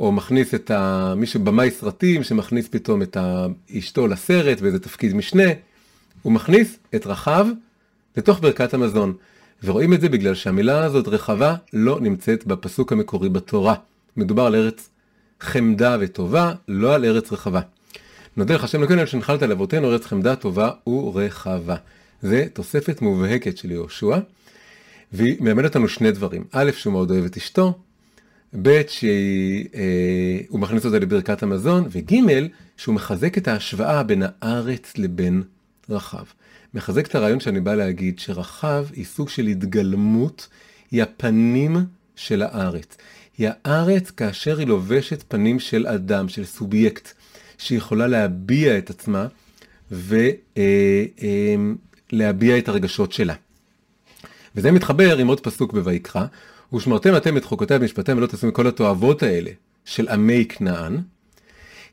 [0.00, 1.14] או מכניס את ה...
[1.16, 3.16] מישהו במאי סרטים שמכניס פתאום את
[3.78, 5.44] אשתו לסרט באיזה תפקיד משנה.
[6.22, 7.46] הוא מכניס את רחב
[8.16, 9.14] לתוך ברכת המזון.
[9.64, 13.74] ורואים את זה בגלל שהמילה הזאת רחבה לא נמצאת בפסוק המקורי בתורה.
[14.16, 14.88] מדובר על ארץ
[15.40, 17.60] חמדה וטובה, לא על ארץ רחבה.
[18.36, 21.76] נודה לך השם לקונן שנחלת על אבותינו ארץ חמדה טובה ורחבה.
[22.22, 24.18] זה תוספת מובהקת של יהושע,
[25.12, 26.44] והיא מלמדת אותנו שני דברים.
[26.52, 27.78] א', שהוא מאוד אוהב את אשתו,
[28.62, 32.14] ב', שהוא מכניס אותה לברכת המזון, וג',
[32.76, 35.42] שהוא מחזק את ההשוואה בין הארץ לבין
[35.90, 36.24] רחב.
[36.74, 40.48] מחזק את הרעיון שאני בא להגיד שרחב היא סוג של התגלמות,
[40.90, 41.76] היא הפנים
[42.16, 42.96] של הארץ.
[43.38, 47.12] היא הארץ כאשר היא לובשת פנים של אדם, של סובייקט,
[47.58, 49.26] שיכולה להביע את עצמה
[52.12, 53.34] ולהביע את הרגשות שלה.
[54.56, 56.26] וזה מתחבר עם עוד פסוק בויקרא,
[56.72, 59.50] ושמרתם אתם את חוקותיי ומשפטיהם ולא תעשו מכל התועבות האלה
[59.84, 61.00] של עמי כנען,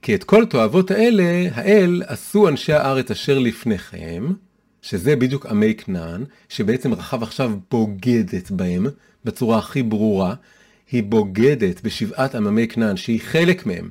[0.02, 4.34] כי את כל תועבות האלה, האל עשו אנשי הארץ אשר לפניכם,
[4.82, 8.88] שזה בדיוק עמי כנען, שבעצם רחב עכשיו בוגדת בהם
[9.26, 10.36] בצורה הכי ברורה,
[10.92, 13.90] היא בוגדת בשבעת עממי כנען, שהיא חלק מהם,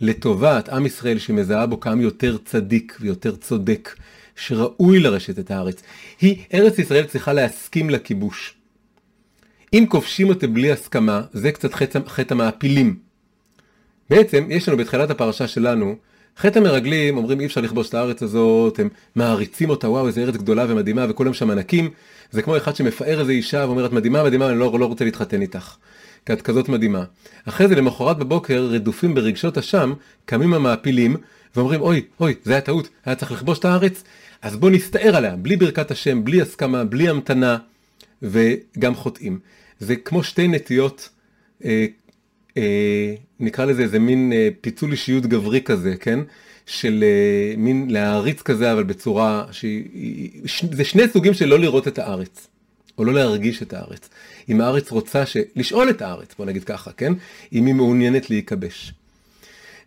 [0.00, 3.94] לטובת עם ישראל שמזהה בו כעם יותר צדיק ויותר צודק,
[4.36, 5.82] שראוי לרשת את הארץ.
[6.20, 8.55] היא, ארץ ישראל צריכה להסכים לכיבוש.
[9.78, 12.96] אם כובשים אותה בלי הסכמה, זה קצת חטא, חטא המעפילים.
[14.10, 15.96] בעצם, יש לנו בתחילת הפרשה שלנו,
[16.38, 20.36] חטא המרגלים אומרים אי אפשר לכבוש את הארץ הזאת, הם מעריצים אותה, וואו איזה ארץ
[20.36, 21.90] גדולה ומדהימה וכולם שם ענקים,
[22.30, 25.42] זה כמו אחד שמפאר איזה אישה ואומר את מדהימה מדהימה אני לא, לא רוצה להתחתן
[25.42, 25.76] איתך,
[26.26, 27.04] כי את כזאת מדהימה.
[27.44, 29.92] אחרי זה למחרת בבוקר רדופים ברגשות אשם,
[30.24, 31.16] קמים המעפילים
[31.56, 34.04] ואומרים אוי אוי זה היה טעות, היה צריך לכבוש את הארץ,
[34.42, 37.56] אז בוא נסתער עליה, בלי ברכת השם, בלי הסכמה, בלי המתנה
[38.22, 39.38] וגם חוטאים.
[39.80, 41.08] זה כמו שתי נטיות
[41.64, 41.86] אה,
[42.56, 46.18] אה, נקרא לזה איזה מין אה, פיצול אישיות גברי כזה, כן?
[46.66, 50.30] של אה, מין להעריץ כזה, אבל בצורה שהיא...
[50.72, 52.48] זה שני סוגים של לא לראות את הארץ,
[52.98, 54.08] או לא להרגיש את הארץ.
[54.48, 55.36] אם הארץ רוצה ש...
[55.56, 57.12] לשאול את הארץ, בוא נגיד ככה, כן?
[57.52, 58.92] אם היא מעוניינת להיכבש.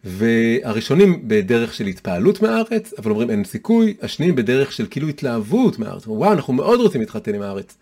[0.04, 6.08] והראשונים בדרך של התפעלות מהארץ, אבל אומרים אין סיכוי, השניים בדרך של כאילו התלהבות מהארץ,
[6.08, 7.78] וואו, אנחנו מאוד רוצים להתחתן עם הארץ,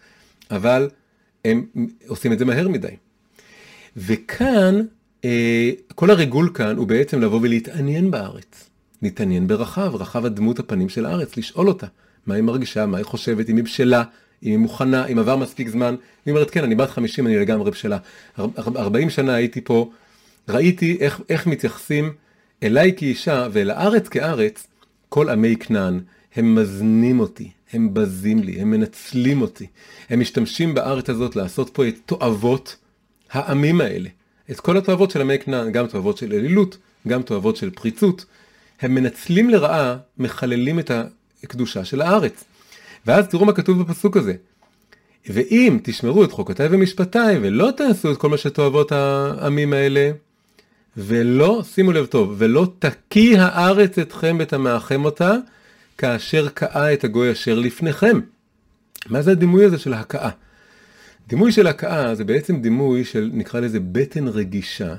[0.52, 0.90] אבל
[1.46, 1.66] הם
[2.08, 2.96] עושים את זה מהר מדי.
[3.98, 4.82] וכאן,
[5.26, 8.70] אה, כל הריגול כאן הוא בעצם לבוא ולהתעניין בארץ.
[9.02, 11.88] להתעניין ברחב, רחב הדמות הפנים של הארץ, לשאול אותה
[12.28, 14.04] מה היא מרגישה, מה היא חושבת, אם היא בשלה,
[14.44, 15.96] אם היא מוכנה, אם עבר מספיק זמן.
[16.26, 17.98] היא אומרת, כן, אני בת 50, אני לגמרי בשלה.
[18.60, 19.92] 40 שנה הייתי פה,
[20.50, 22.14] ראיתי איך, איך מתייחסים
[22.64, 24.68] אליי כאישה ואל הארץ כארץ,
[25.10, 26.00] כל עמי כנען,
[26.36, 29.68] הם מזנים אותי, הם בזים לי, הם מנצלים אותי.
[30.10, 32.76] הם משתמשים בארץ הזאת לעשות פה את תועבות
[33.32, 34.10] העמים האלה.
[34.52, 36.78] את כל התועבות של עמי כנען, גם תועבות של אלילות,
[37.08, 38.26] גם תועבות של פריצות.
[38.82, 40.92] הם מנצלים לרעה, מחללים את
[41.44, 42.44] הקדושה של הארץ.
[43.06, 44.34] ואז תראו מה כתוב בפסוק הזה.
[45.30, 50.12] ואם תשמרו את חוקותיי ומשפטיי ולא תעשו את כל מה שתועבות העמים האלה,
[50.98, 55.34] ולא, שימו לב טוב, ולא תקיא הארץ אתכם ותמאכם אותה,
[55.98, 58.20] כאשר קאה את הגוי אשר לפניכם.
[59.10, 60.30] מה זה הדימוי הזה של הכאה?
[61.28, 64.96] דימוי של הכאה זה בעצם דימוי של, נקרא לזה, בטן רגישה,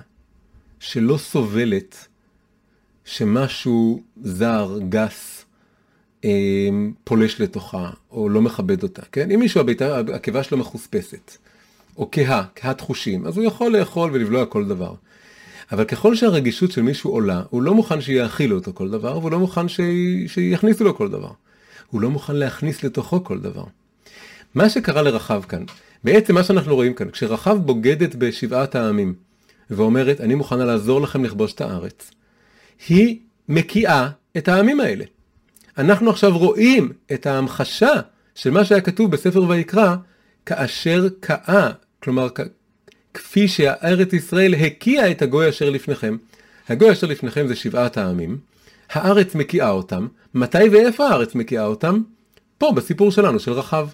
[0.80, 2.06] שלא סובלת
[3.04, 5.44] שמשהו זר, גס,
[6.24, 6.68] אה,
[7.04, 9.30] פולש לתוכה, או לא מכבד אותה, כן?
[9.30, 11.36] אם מישהו, הביתה, הקיבה שלו מחוספסת,
[11.96, 14.94] או כהה, כהת חושים, אז הוא יכול לאכול ולבלוע כל דבר.
[15.72, 19.38] אבל ככל שהרגישות של מישהו עולה, הוא לא מוכן שיאכילו אותו כל דבר, והוא לא
[19.38, 19.80] מוכן ש...
[20.26, 21.30] שיכניסו לו כל דבר.
[21.90, 23.64] הוא לא מוכן להכניס לתוכו כל דבר.
[24.54, 25.64] מה שקרה לרחב כאן,
[26.04, 29.14] בעצם מה שאנחנו רואים כאן, כשרחב בוגדת בשבעת העמים,
[29.70, 32.10] ואומרת, אני מוכנה לעזור לכם לכבוש את הארץ,
[32.88, 35.04] היא מקיאה את העמים האלה.
[35.78, 37.92] אנחנו עכשיו רואים את ההמחשה
[38.34, 39.96] של מה שהיה כתוב בספר ויקרא,
[40.46, 41.70] כאשר קאה,
[42.02, 42.28] כלומר,
[43.18, 46.16] כפי שהארץ ישראל הקיאה את הגוי אשר לפניכם.
[46.68, 48.38] הגוי אשר לפניכם זה שבעת העמים,
[48.90, 52.02] הארץ מקיאה אותם, מתי ואיפה הארץ מקיאה אותם?
[52.58, 53.88] פה, בסיפור שלנו, של רחב.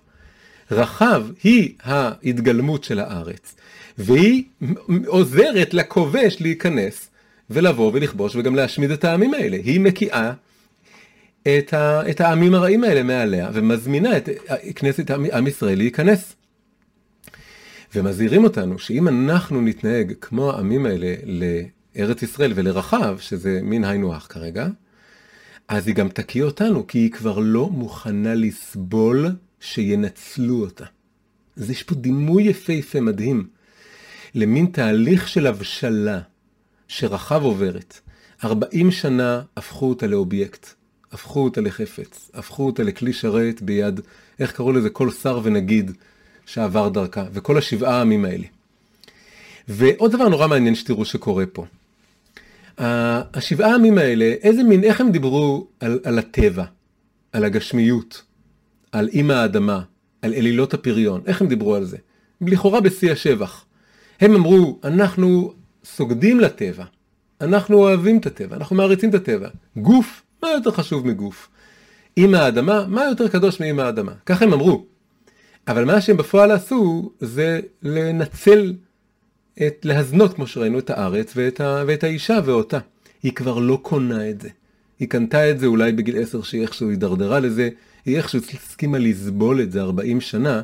[0.71, 3.55] רחב היא ההתגלמות של הארץ,
[3.99, 4.45] והיא
[5.07, 7.11] עוזרת לכובש להיכנס
[7.51, 9.57] ולבוא ולכבוש וגם להשמיד את העמים האלה.
[9.57, 10.33] היא מקיאה
[11.43, 14.29] את, ה, את העמים הרעים האלה מעליה ומזמינה את
[14.75, 16.37] כנסת עם ישראל להיכנס.
[17.95, 24.27] ומזהירים אותנו שאם אנחנו נתנהג כמו העמים האלה לארץ ישראל ולרחב, שזה מין היינו הך
[24.31, 24.67] כרגע,
[25.69, 29.29] אז היא גם תקיא אותנו, כי היא כבר לא מוכנה לסבול
[29.61, 30.85] שינצלו אותה.
[31.57, 33.47] אז יש פה דימוי יפהפה מדהים
[34.35, 36.21] למין תהליך של הבשלה
[36.89, 38.01] שרחב עוברת.
[38.45, 40.67] 40 שנה הפכו אותה לאובייקט,
[41.13, 44.01] הפכו אותה לחפץ, הפכו אותה לכלי שרת ביד,
[44.39, 44.91] איך קראו לזה?
[44.91, 45.93] כל שר ונגיד
[46.47, 48.47] שעבר דרכה, וכל השבעה העמים האלה.
[49.69, 51.65] ועוד דבר נורא מעניין שתראו שקורה פה.
[52.79, 56.65] השבעה העמים האלה, איזה מין, איך הם דיברו על, על הטבע,
[57.33, 58.23] על הגשמיות,
[58.93, 59.83] על אימא האדמה,
[60.23, 61.97] על אלילות הפריון, איך הם דיברו על זה?
[62.41, 63.65] לכאורה בשיא השבח.
[64.21, 65.53] הם אמרו, אנחנו
[65.85, 66.85] סוגדים לטבע,
[67.41, 69.49] אנחנו אוהבים את הטבע, אנחנו מעריצים את הטבע.
[69.77, 71.49] גוף, מה יותר חשוב מגוף?
[72.17, 74.13] אימא האדמה, מה יותר קדוש מאימא האדמה?
[74.27, 74.85] ככה הם אמרו.
[75.69, 78.75] אבל מה שהם בפועל עשו זה לנצל,
[79.67, 82.79] את, להזנות כמו שראינו את הארץ ואת, ה, ואת האישה ואותה.
[83.23, 84.49] היא כבר לא קונה את זה.
[84.99, 87.69] היא קנתה את זה אולי בגיל עשר שהיא איכשהו הידרדרה לזה,
[88.05, 90.63] היא איכשהו הסכימה לסבול את זה 40 שנה,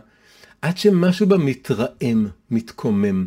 [0.62, 3.26] עד שמשהו בה מתרעם, מתקומם,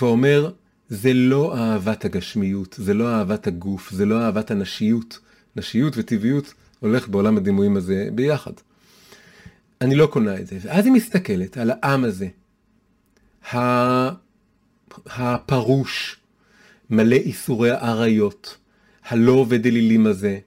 [0.00, 0.50] ואומר,
[0.88, 5.18] זה לא אהבת הגשמיות, זה לא אהבת הגוף, זה לא אהבת הנשיות.
[5.56, 8.52] נשיות וטבעיות הולך בעולם הדימויים הזה ביחד.
[9.80, 10.58] אני לא קונה את זה.
[10.62, 12.28] ואז היא מסתכלת על העם הזה,
[15.06, 16.16] הפרוש,
[16.90, 18.56] מלא איסורי האריות,
[19.08, 20.38] הלא עובד אלילים הזה,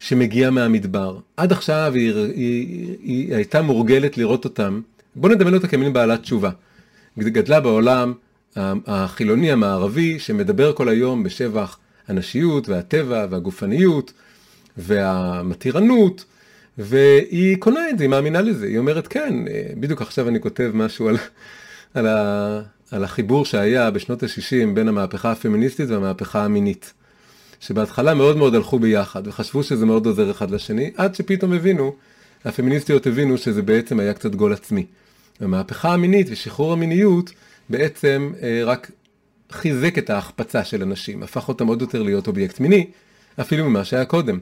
[0.00, 1.18] שמגיע מהמדבר.
[1.36, 4.80] עד עכשיו היא, היא, היא, היא הייתה מורגלת לראות אותם,
[5.16, 6.50] בוא נדמיין אותה כמין בעלת תשובה.
[7.18, 8.12] גדלה בעולם
[8.56, 14.12] החילוני המערבי שמדבר כל היום בשבח הנשיות והטבע והגופניות
[14.76, 16.24] והמתירנות,
[16.80, 19.34] והיא קונה את זה, היא מאמינה לזה, היא אומרת כן,
[19.80, 21.16] בדיוק עכשיו אני כותב משהו על,
[21.94, 22.60] על, ה,
[22.90, 26.92] על החיבור שהיה בשנות ה-60 בין המהפכה הפמיניסטית והמהפכה המינית.
[27.60, 31.94] שבהתחלה מאוד מאוד הלכו ביחד וחשבו שזה מאוד עוזר אחד לשני, עד שפתאום הבינו,
[32.44, 34.86] הפמיניסטיות הבינו שזה בעצם היה קצת גול עצמי.
[35.40, 37.30] המהפכה המינית ושחרור המיניות
[37.68, 38.90] בעצם אה, רק
[39.52, 42.86] חיזק את ההחפצה של אנשים, הפך אותם עוד יותר להיות אובייקט מיני,
[43.40, 44.38] אפילו ממה שהיה קודם.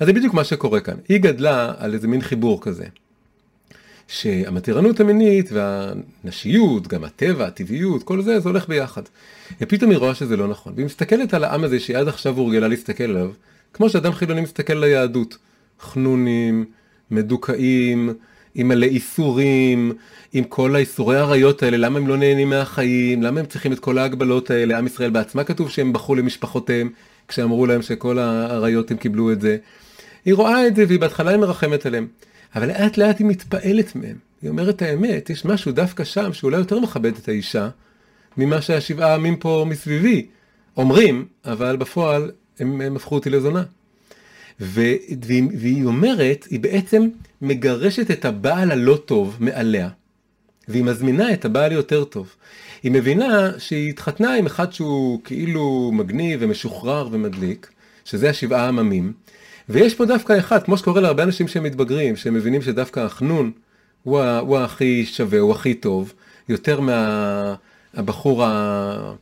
[0.00, 0.94] אז זה בדיוק מה שקורה כאן.
[1.08, 2.84] היא גדלה על איזה מין חיבור כזה.
[4.08, 9.02] שהמתירנות המינית והנשיות, גם הטבע, הטבעיות, כל זה, זה הולך ביחד.
[9.60, 10.72] ופתאום היא רואה שזה לא נכון.
[10.76, 13.30] והיא מסתכלת על העם הזה שהיא עד עכשיו הורגלה להסתכל עליו,
[13.72, 15.36] כמו שאדם חילוני מסתכל על היהדות.
[15.80, 16.64] חנונים,
[17.10, 18.14] מדוכאים,
[18.54, 19.92] עם מלא איסורים,
[20.32, 23.98] עם כל האיסורי עריות האלה, למה הם לא נהנים מהחיים, למה הם צריכים את כל
[23.98, 26.90] ההגבלות האלה, עם ישראל בעצמה כתוב שהם בכו למשפחותיהם,
[27.28, 29.56] כשאמרו להם שכל העריות הם קיבלו את זה.
[30.28, 32.06] היא רואה את זה והיא בהתחלה היא מרחמת עליהם.
[32.54, 34.16] אבל לאט לאט היא מתפעלת מהם.
[34.42, 37.68] היא אומרת האמת, יש משהו דווקא שם שאולי יותר מכבד את האישה
[38.36, 40.26] ממה שהשבעה עמים פה מסביבי
[40.76, 43.62] אומרים, אבל בפועל הם, הם הפכו אותי לזונה.
[44.60, 44.80] ו,
[45.22, 47.08] והיא, והיא אומרת, היא בעצם
[47.42, 49.88] מגרשת את הבעל הלא טוב מעליה,
[50.68, 52.34] והיא מזמינה את הבעל יותר טוב.
[52.82, 57.70] היא מבינה שהיא התחתנה עם אחד שהוא כאילו מגניב ומשוחרר ומדליק,
[58.04, 59.12] שזה השבעה עממים,
[59.68, 63.52] ויש פה דווקא אחד, כמו שקורה להרבה אנשים שהם מתבגרים, שהם מבינים שדווקא החנון
[64.02, 66.12] הוא, הוא הכי שווה, הוא הכי טוב,
[66.48, 69.14] יותר מהבחור מה,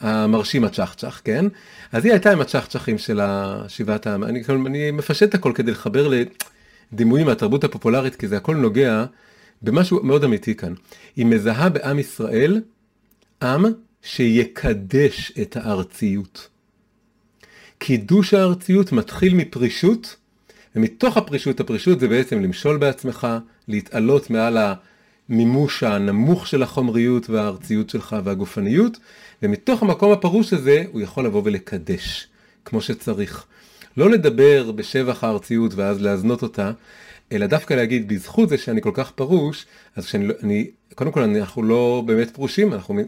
[0.00, 1.44] המרשים הצ'חצ'ח, כן?
[1.92, 4.24] אז היא הייתה עם הצ'חצ'חים של השבעת העם.
[4.24, 6.10] אני, אני מפשט הכל כדי לחבר
[6.92, 9.04] לדימויים מהתרבות הפופולרית, כי זה הכל נוגע
[9.62, 10.74] במשהו מאוד אמיתי כאן.
[11.16, 12.60] היא מזהה בעם ישראל
[13.42, 13.64] עם
[14.02, 16.48] שיקדש את הארציות.
[17.78, 20.16] קידוש הארציות מתחיל מפרישות,
[20.76, 23.26] ומתוך הפרישות, הפרישות זה בעצם למשול בעצמך,
[23.68, 24.58] להתעלות מעל
[25.28, 28.98] המימוש הנמוך של החומריות והארציות שלך והגופניות,
[29.42, 32.28] ומתוך המקום הפרוש הזה הוא יכול לבוא ולקדש,
[32.64, 33.46] כמו שצריך.
[33.96, 36.72] לא לדבר בשבח הארציות ואז להזנות אותה,
[37.32, 39.66] אלא דווקא להגיד בזכות זה שאני כל כך פרוש,
[39.96, 43.00] אז כשאני, אני, קודם כל אנחנו לא באמת פרושים, אנחנו,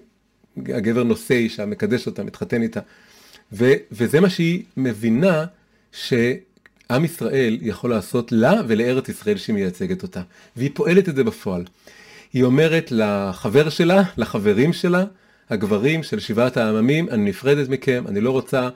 [0.56, 2.80] הגבר נושא אישה, מקדש אותה, מתחתן איתה.
[3.52, 5.44] ו, וזה מה שהיא מבינה
[5.92, 10.22] שעם ישראל יכול לעשות לה ולארץ ישראל שהיא מייצגת אותה.
[10.56, 11.64] והיא פועלת את זה בפועל.
[12.32, 15.04] היא אומרת לחבר שלה, לחברים שלה,
[15.50, 18.68] הגברים של שבעת העממים, אני נפרדת מכם, אני לא רוצה,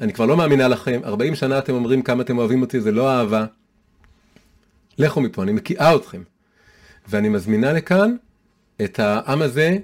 [0.00, 3.10] אני כבר לא מאמינה לכם, 40 שנה אתם אומרים כמה אתם אוהבים אותי, זה לא
[3.10, 3.46] אהבה.
[4.98, 6.22] לכו מפה, אני מקיאה אתכם.
[7.08, 8.16] ואני מזמינה לכאן
[8.84, 9.78] את העם הזה,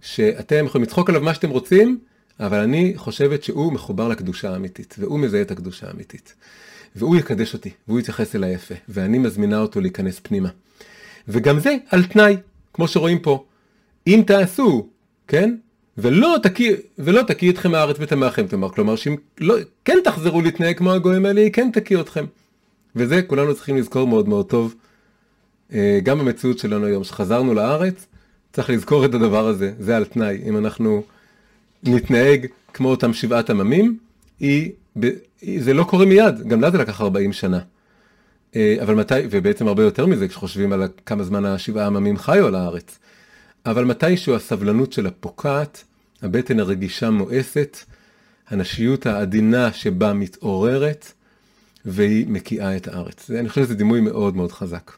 [0.00, 1.98] שאתם יכולים לצחוק עליו מה שאתם רוצים,
[2.40, 6.34] אבל אני חושבת שהוא מחובר לקדושה האמיתית, והוא מזהה את הקדושה האמיתית.
[6.96, 10.48] והוא יקדש אותי, והוא יתייחס אליי יפה, ואני מזמינה אותו להיכנס פנימה.
[11.28, 12.36] וגם זה על תנאי,
[12.74, 13.44] כמו שרואים פה.
[14.06, 14.88] אם תעשו,
[15.28, 15.54] כן?
[15.98, 20.92] ולא תקיא, ולא תקיא אתכם הארץ ותמאכם, תאמר, כלומר שאם לא, כן תחזרו להתנהג כמו
[20.92, 22.24] הגויים האלה, היא כן תקיא אתכם.
[22.96, 24.74] וזה כולנו צריכים לזכור מאוד מאוד טוב,
[25.72, 28.06] אה, גם במציאות שלנו היום, שחזרנו לארץ,
[28.52, 30.42] צריך לזכור את הדבר הזה, זה על תנאי.
[30.44, 31.02] אם אנחנו
[31.82, 33.98] נתנהג כמו אותם שבעת עממים,
[34.40, 34.72] היא,
[35.58, 37.60] זה לא קורה מיד, גם לה זה לקח 40 שנה.
[38.56, 42.54] אה, אבל מתי, ובעצם הרבה יותר מזה כשחושבים על כמה זמן השבעה עממים חיו על
[42.54, 42.98] הארץ.
[43.66, 45.84] אבל מתישהו הסבלנות שלה פוקעת,
[46.22, 47.78] הבטן הרגישה מואסת,
[48.48, 51.12] הנשיות העדינה שבה מתעוררת,
[51.84, 53.30] והיא מקיאה את הארץ.
[53.30, 54.92] אני חושב שזה דימוי מאוד מאוד חזק.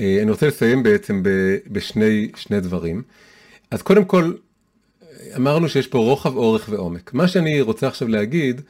[0.00, 1.22] אה, אני רוצה לסיים בעצם
[1.66, 3.02] בשני דברים.
[3.70, 4.32] אז קודם כל,
[5.36, 7.14] אמרנו שיש פה רוחב, אורך ועומק.
[7.14, 8.60] מה שאני רוצה עכשיו להגיד,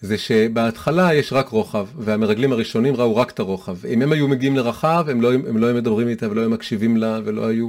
[0.00, 3.86] זה שבהתחלה יש רק רוחב, והמרגלים הראשונים ראו רק את הרוחב.
[3.86, 6.96] אם הם היו מגיעים לרחב, הם לא, הם לא היו מדברים איתה ולא היו מקשיבים
[6.96, 7.68] לה ולא היו...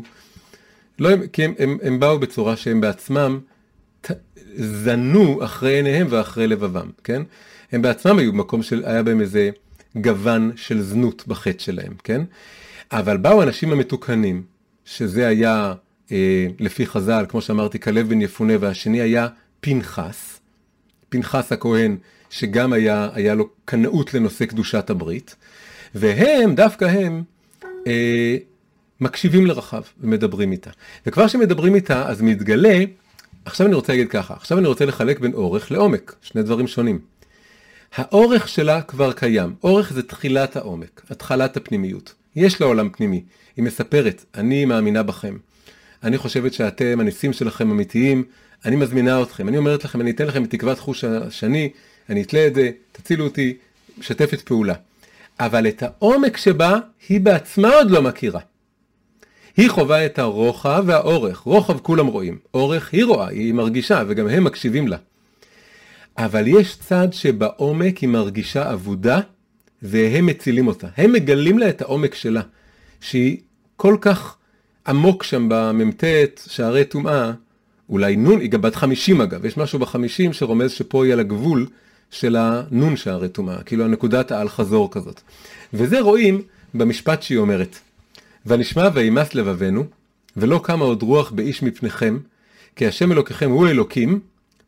[1.00, 3.40] לא, כי הם, הם, הם באו בצורה שהם בעצמם
[4.02, 4.12] ת,
[4.56, 7.22] זנו אחרי עיניהם ואחרי לבבם, כן?
[7.72, 9.50] הם בעצמם היו במקום של, היה בהם איזה
[9.96, 12.22] גוון של זנות בחטא שלהם, כן?
[12.92, 14.44] אבל באו האנשים המתוקנים,
[14.86, 15.74] שזה היה
[16.12, 19.28] אה, לפי חז"ל, כמו שאמרתי, כלב בן יפונה, והשני היה
[19.60, 20.39] פנחס,
[21.10, 21.97] פנחס הכהן,
[22.30, 25.36] שגם היה, היה לו קנאות לנושא קדושת הברית,
[25.95, 27.24] והם, דווקא הם,
[27.88, 28.38] אה,
[29.01, 30.70] מקשיבים לרחב ומדברים איתה.
[31.06, 32.84] וכבר שמדברים איתה, אז מתגלה,
[33.45, 36.99] עכשיו אני רוצה להגיד ככה, עכשיו אני רוצה לחלק בין אורך לעומק, שני דברים שונים.
[37.95, 42.14] האורך שלה כבר קיים, אורך זה תחילת העומק, התחלת הפנימיות.
[42.36, 43.24] יש לה עולם פנימי,
[43.58, 45.38] היא מספרת, אני מאמינה בכם.
[46.04, 48.24] אני חושבת שאתם, הניסים שלכם אמיתיים,
[48.66, 51.70] אני מזמינה אתכם, אני אומרת לכם, אני אתן לכם את תקוות חוש השני,
[52.10, 53.58] אני אתלה את זה, תצילו אותי,
[53.97, 54.74] משתפת פעולה.
[55.39, 56.80] אבל את העומק שבה,
[57.10, 58.39] היא בעצמה עוד לא מכירה.
[59.58, 64.43] היא חווה את הרוחב והאורך, רוחב כולם רואים, אורך היא רואה, היא מרגישה, וגם הם
[64.43, 64.97] מקשיבים לה.
[66.18, 69.20] אבל יש צד שבעומק היא מרגישה אבודה,
[69.82, 70.88] והם מצילים אותה.
[70.97, 72.41] הם מגלים לה את העומק שלה,
[73.01, 73.38] שהיא
[73.76, 74.38] כל כך
[74.88, 76.04] עמוק שם במ"ט,
[76.48, 77.32] שערי טומאה,
[77.90, 81.68] אולי נון, היא גם בת 50 אגב, יש משהו בחמישים שרומז שפה היא על הגבול
[82.12, 85.22] של הנון שערי טומאה, כאילו הנקודת האל חזור כזאת.
[85.74, 86.42] וזה רואים
[86.74, 87.80] במשפט שהיא אומרת,
[88.46, 89.86] ונשמע וימס לבבנו,
[90.38, 92.18] ולא קמה עוד רוח באיש מפניכם,
[92.76, 94.20] כי השם אלוקיכם הוא אלוקים,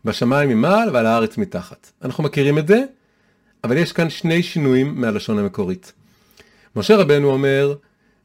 [0.05, 1.91] בשמיים ממעל ועל הארץ מתחת.
[2.01, 2.83] אנחנו מכירים את זה,
[3.63, 5.93] אבל יש כאן שני שינויים מהלשון המקורית.
[6.75, 7.75] משה רבנו אומר,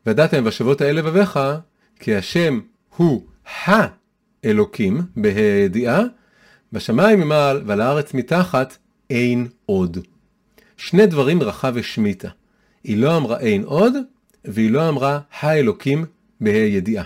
[0.07, 1.38] ודעתם בשבות האל לבביך,
[2.01, 2.61] כי השם
[2.96, 6.03] הוא האלוקים, בהידיעה,
[6.72, 8.76] בשמיים ממעל ועל הארץ מתחת,
[9.11, 9.98] אין עוד.
[10.76, 12.28] שני דברים רחב השמיטה.
[12.84, 13.92] היא לא אמרה אין עוד,
[14.44, 16.05] והיא לא אמרה האלוקים
[16.40, 17.05] בהידיעה.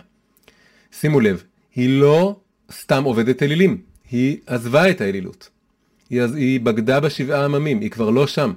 [0.92, 1.42] שימו לב,
[1.74, 2.40] היא לא
[2.72, 3.78] סתם עובדת אלילים,
[4.10, 5.48] היא עזבה את האלילות.
[6.10, 8.52] היא, היא בגדה בשבעה עממים, היא כבר לא שם.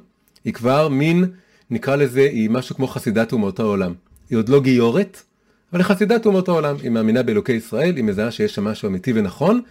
[0.46, 1.26] היא כבר מין,
[1.70, 3.94] נקרא לזה, היא משהו כמו חסידת אומות העולם.
[4.30, 5.24] היא עוד לא גיורת,
[5.72, 6.76] אבל היא חסידת אומות העולם.
[6.84, 9.62] היא מאמינה באלוקי ישראל, היא מזהה שיש שם משהו אמיתי ונכון,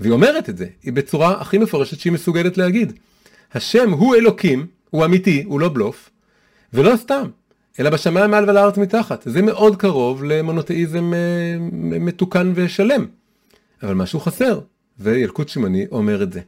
[0.00, 2.92] והיא אומרת את זה, היא בצורה הכי מפורשת שהיא מסוגלת להגיד.
[3.54, 6.10] השם הוא אלוקים, הוא אמיתי, הוא לא בלוף,
[6.72, 7.28] ולא סתם,
[7.80, 9.22] אלא בשמיים מעל ועל הארץ מתחת.
[9.26, 11.56] זה מאוד קרוב למונותאיזם אה,
[12.00, 13.06] מתוקן ושלם.
[13.82, 14.60] אבל משהו חסר,
[14.98, 16.40] וילקוט שמני אומר את זה.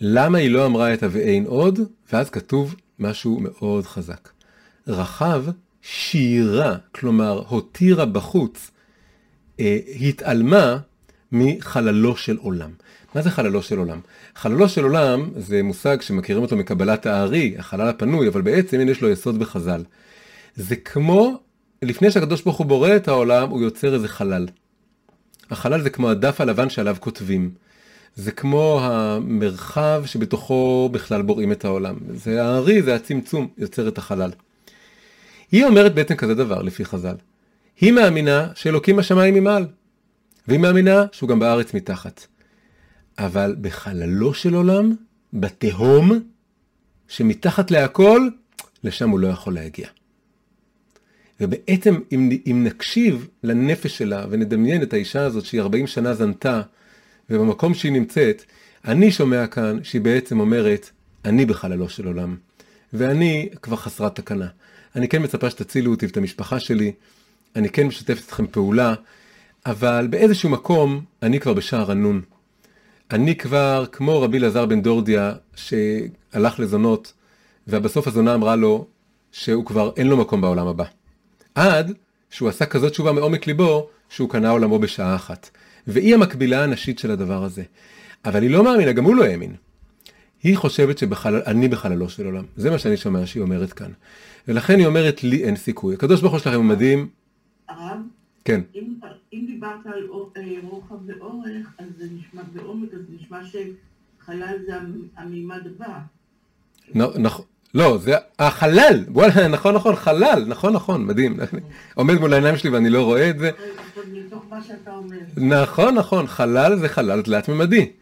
[0.00, 1.80] למה היא לא אמרה את ה"ואין עוד"?
[2.12, 4.28] ואז כתוב משהו מאוד חזק.
[4.88, 5.44] רחב
[5.90, 8.70] שירה, כלומר הותירה בחוץ,
[9.60, 10.78] אה, התעלמה
[11.32, 12.70] מחללו של עולם.
[13.14, 14.00] מה זה חללו של עולם?
[14.34, 19.10] חללו של עולם זה מושג שמכירים אותו מקבלת הארי, החלל הפנוי, אבל בעצם יש לו
[19.10, 19.84] יסוד בחז"ל.
[20.56, 21.40] זה כמו,
[21.82, 24.46] לפני שהקדוש ברוך הוא בורא את העולם, הוא יוצר איזה חלל.
[25.50, 27.50] החלל זה כמו הדף הלבן שעליו כותבים.
[28.16, 31.96] זה כמו המרחב שבתוכו בכלל בוראים את העולם.
[32.14, 34.30] זה הארי, זה הצמצום, יוצר את החלל.
[35.52, 37.14] היא אומרת בעצם כזה דבר לפי חז"ל.
[37.80, 39.66] היא מאמינה שאלוקים השמיים ממעל,
[40.48, 42.26] והיא מאמינה שהוא גם בארץ מתחת.
[43.18, 44.94] אבל בחללו של עולם,
[45.32, 46.12] בתהום,
[47.08, 48.28] שמתחת להכל,
[48.84, 49.88] לשם הוא לא יכול להגיע.
[51.40, 56.62] ובעצם אם, אם נקשיב לנפש שלה ונדמיין את האישה הזאת שהיא 40 שנה זנתה,
[57.30, 58.42] ובמקום שהיא נמצאת,
[58.84, 60.90] אני שומע כאן שהיא בעצם אומרת,
[61.24, 62.36] אני בחללו של עולם,
[62.92, 64.48] ואני כבר חסרת תקנה.
[64.98, 66.92] אני כן מצפה שתצילו אותי ואת המשפחה שלי,
[67.56, 68.94] אני כן משתף אתכם פעולה,
[69.66, 72.22] אבל באיזשהו מקום אני כבר בשער הנון.
[73.10, 77.12] אני כבר כמו רבי אלעזר בן דורדיה שהלך לזונות,
[77.68, 78.86] ובסוף הזונה אמרה לו
[79.32, 80.84] שהוא כבר אין לו מקום בעולם הבא.
[81.54, 81.92] עד
[82.30, 85.50] שהוא עשה כזאת תשובה מעומק ליבו, שהוא קנה עולמו בשעה אחת.
[85.86, 87.62] והיא המקבילה הנשית של הדבר הזה.
[88.24, 89.54] אבל היא לא מאמינה, גם הוא לא האמין.
[90.42, 92.44] היא חושבת שאני בחללו של עולם.
[92.56, 93.90] זה מה שאני שומע שהיא אומרת כאן.
[94.48, 95.94] ולכן היא אומרת, לי אין סיכוי.
[95.94, 97.08] הקדוש ברוך הוא שלכם הוא מדהים.
[97.68, 97.98] הרב?
[98.44, 98.60] כן.
[98.74, 98.94] אם,
[99.32, 104.72] אם דיברת על אה, רוחב ואורך, אז זה נשמע בעומק, אז נשמע שחלל זה
[105.16, 105.98] המימד הבא.
[107.18, 107.44] נכון.
[107.74, 111.36] לא, זה החלל, וואלה, נכון, נכון, חלל, נכון, נכון, מדהים.
[111.94, 113.50] עומד מול העיניים שלי ואני לא רואה את זה.
[115.36, 117.92] נכון, נכון, חלל זה חלל תלת-ממדי.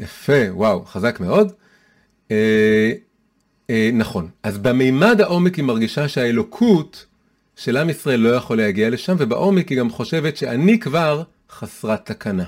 [0.00, 1.52] יפה, וואו, חזק מאוד.
[3.70, 7.06] אה, נכון, אז במימד העומק היא מרגישה שהאלוקות
[7.56, 12.44] של עם ישראל לא יכול להגיע לשם, ובעומק היא גם חושבת שאני כבר חסרת תקנה.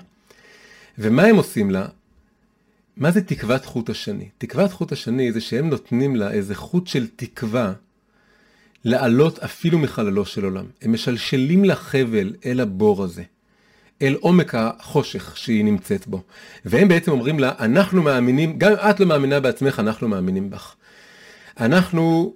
[0.98, 1.86] ומה הם עושים לה?
[2.96, 4.28] מה זה תקוות חוט השני?
[4.38, 7.72] תקוות חוט השני זה שהם נותנים לה איזה חוט של תקווה
[8.84, 10.64] לעלות אפילו מחללו של עולם.
[10.82, 13.22] הם משלשלים לה חבל אל הבור הזה,
[14.02, 16.22] אל עומק החושך שהיא נמצאת בו.
[16.64, 20.74] והם בעצם אומרים לה, אנחנו מאמינים, גם אם את לא מאמינה בעצמך, אנחנו מאמינים בך.
[21.60, 22.34] אנחנו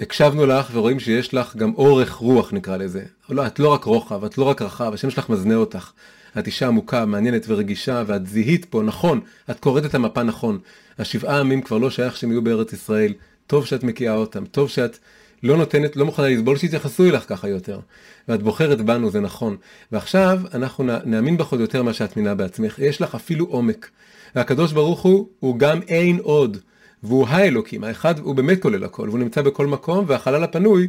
[0.00, 3.04] הקשבנו לך ורואים שיש לך גם אורך רוח נקרא לזה.
[3.28, 5.92] לא, את לא רק רוחב, את לא רק רחב, השם שלך מזנה אותך.
[6.38, 9.20] את אישה עמוקה, מעניינת ורגישה, ואת זיהית פה, נכון,
[9.50, 10.58] את קוראת את המפה נכון.
[10.98, 13.12] השבעה עמים כבר לא שייך שהם יהיו בארץ ישראל.
[13.46, 14.98] טוב שאת מקיאה אותם, טוב שאת
[15.42, 17.80] לא נותנת, לא מוכנה לסבול שיתייחסו אליך ככה יותר.
[18.28, 19.56] ואת בוחרת בנו, זה נכון.
[19.92, 22.78] ועכשיו אנחנו נאמין בך עוד יותר מה שאת מינה בעצמך.
[22.78, 23.90] יש לך אפילו עומק.
[24.34, 26.56] והקדוש ברוך הוא, הוא גם אין עוד.
[27.02, 30.88] והוא האלוקים, האחד הוא באמת כולל הכל, והוא נמצא בכל מקום, והחלל הפנוי,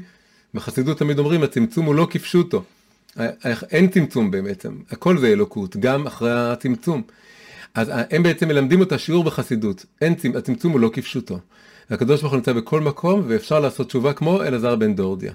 [0.53, 2.63] בחסידות תמיד אומרים, הצמצום הוא לא כפשוטו.
[3.71, 7.01] אין צמצום בעצם, הכל זה אלוקות, גם אחרי הצמצום.
[7.73, 11.39] אז הם בעצם מלמדים אותה שיעור בחסידות, אין, הצמצום הוא לא כפשוטו.
[11.89, 15.33] הקדוש ברוך הוא נמצא בכל מקום ואפשר לעשות תשובה כמו אלעזר בן דורדיה.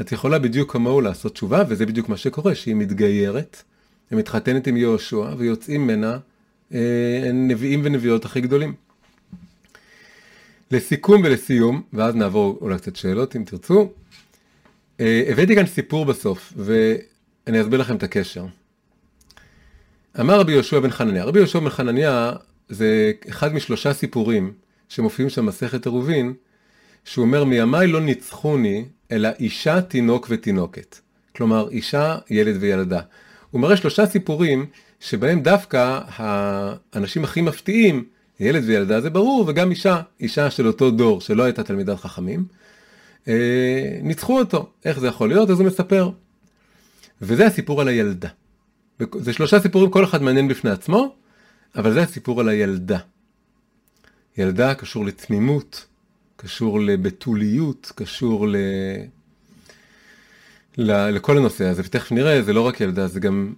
[0.00, 3.62] את יכולה בדיוק כמוהו לעשות תשובה וזה בדיוק מה שקורה, שהיא מתגיירת,
[4.10, 6.18] היא מתחתנת עם יהושע ויוצאים ממנה
[6.74, 8.74] אה, נביאים ונביאות הכי גדולים.
[10.72, 13.92] לסיכום ולסיום, ואז נעבור אולי קצת שאלות אם תרצו.
[15.00, 18.44] אה, הבאתי כאן סיפור בסוף ואני אסביר לכם את הקשר.
[20.20, 22.32] אמר רבי יהושע בן חנניה, רבי יהושע בן חנניה
[22.68, 24.52] זה אחד משלושה סיפורים
[24.88, 26.34] שמופיעים שם מסכת עירובין,
[27.04, 30.98] שהוא אומר מימיי לא ניצחוני אלא אישה, תינוק ותינוקת.
[31.36, 33.00] כלומר אישה, ילד וילדה.
[33.50, 34.66] הוא מראה שלושה סיפורים
[35.00, 38.04] שבהם דווקא האנשים הכי מפתיעים,
[38.42, 42.44] ילד וילדה זה ברור, וגם אישה, אישה של אותו דור שלא הייתה תלמידת חכמים,
[43.28, 44.70] אה, ניצחו אותו.
[44.84, 45.50] איך זה יכול להיות?
[45.50, 46.10] אז הוא מספר.
[47.22, 48.28] וזה הסיפור על הילדה.
[49.18, 51.14] זה שלושה סיפורים, כל אחד מעניין בפני עצמו,
[51.76, 52.98] אבל זה הסיפור על הילדה.
[54.38, 55.86] ילדה קשור לתמימות,
[56.36, 58.56] קשור לבתוליות, קשור ל...
[60.76, 61.10] ל...
[61.10, 63.54] לכל הנושא הזה, ותכף נראה, זה לא רק ילדה, זה גם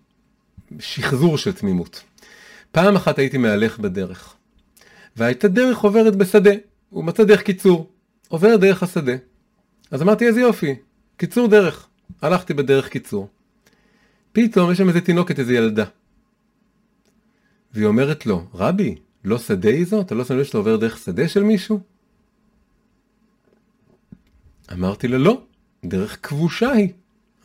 [0.78, 2.03] שחזור של תמימות.
[2.72, 4.35] פעם אחת הייתי מהלך בדרך,
[5.17, 6.51] והייתה דרך עוברת בשדה,
[6.91, 7.91] הוא מצא דרך קיצור,
[8.29, 9.12] עובר דרך השדה.
[9.91, 10.75] אז אמרתי איזה יופי,
[11.17, 11.89] קיצור דרך.
[12.23, 13.29] הלכתי בדרך קיצור.
[14.33, 15.85] פתאום יש שם איזה תינוקת, איזה ילדה.
[17.73, 18.95] והיא אומרת לו, רבי,
[19.25, 20.01] לא שדה היא זו?
[20.01, 21.81] אתה לא שם לב שאתה עובר דרך שדה של מישהו?
[24.73, 25.43] אמרתי לה, לא,
[25.85, 26.89] דרך כבושה היא.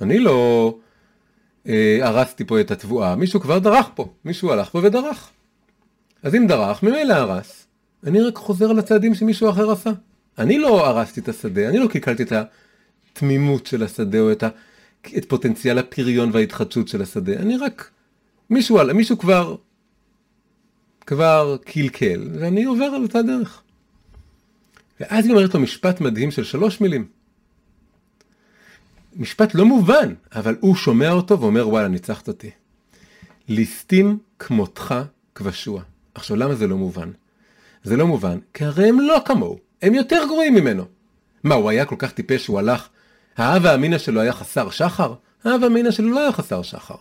[0.01, 0.77] אני לא
[1.67, 5.29] אה, הרסתי פה את התבואה, מישהו כבר דרך פה, מישהו הלך פה ודרך.
[6.23, 7.67] אז אם דרך, ממילא הרס.
[8.03, 9.89] אני רק חוזר על הצעדים שמישהו אחר עשה.
[10.37, 12.33] אני לא הרסתי את השדה, אני לא קלקלתי את
[13.13, 14.49] התמימות של השדה או את, ה,
[15.17, 17.91] את פוטנציאל הפריון וההתחדשות של השדה, אני רק,
[18.49, 19.55] מישהו, מישהו כבר
[21.09, 23.61] כבר קלקל, ואני עובר על אותה דרך.
[24.99, 27.07] ואז היא אומרת לו משפט מדהים של שלוש מילים.
[29.15, 32.49] משפט לא מובן, אבל הוא שומע אותו ואומר וואלה ניצחת אותי.
[33.47, 34.95] ליסטים כמותך
[35.35, 35.81] כבשוע.
[36.19, 37.09] עכשיו למה זה לא מובן?
[37.83, 40.85] זה לא מובן, כי הרי הם לא כמוהו, הם יותר גרועים ממנו.
[41.43, 42.87] מה, הוא היה כל כך טיפש שהוא הלך,
[43.37, 45.13] האב האמינא שלו היה חסר שחר?
[45.43, 46.95] האב האמינא שלו לא היה חסר שחר.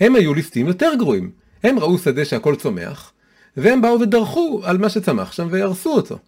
[0.00, 1.30] הם היו ליסטים יותר גרועים.
[1.62, 3.12] הם ראו שדה שהכל צומח,
[3.56, 6.18] והם באו ודרכו על מה שצמח שם והרסו אותו.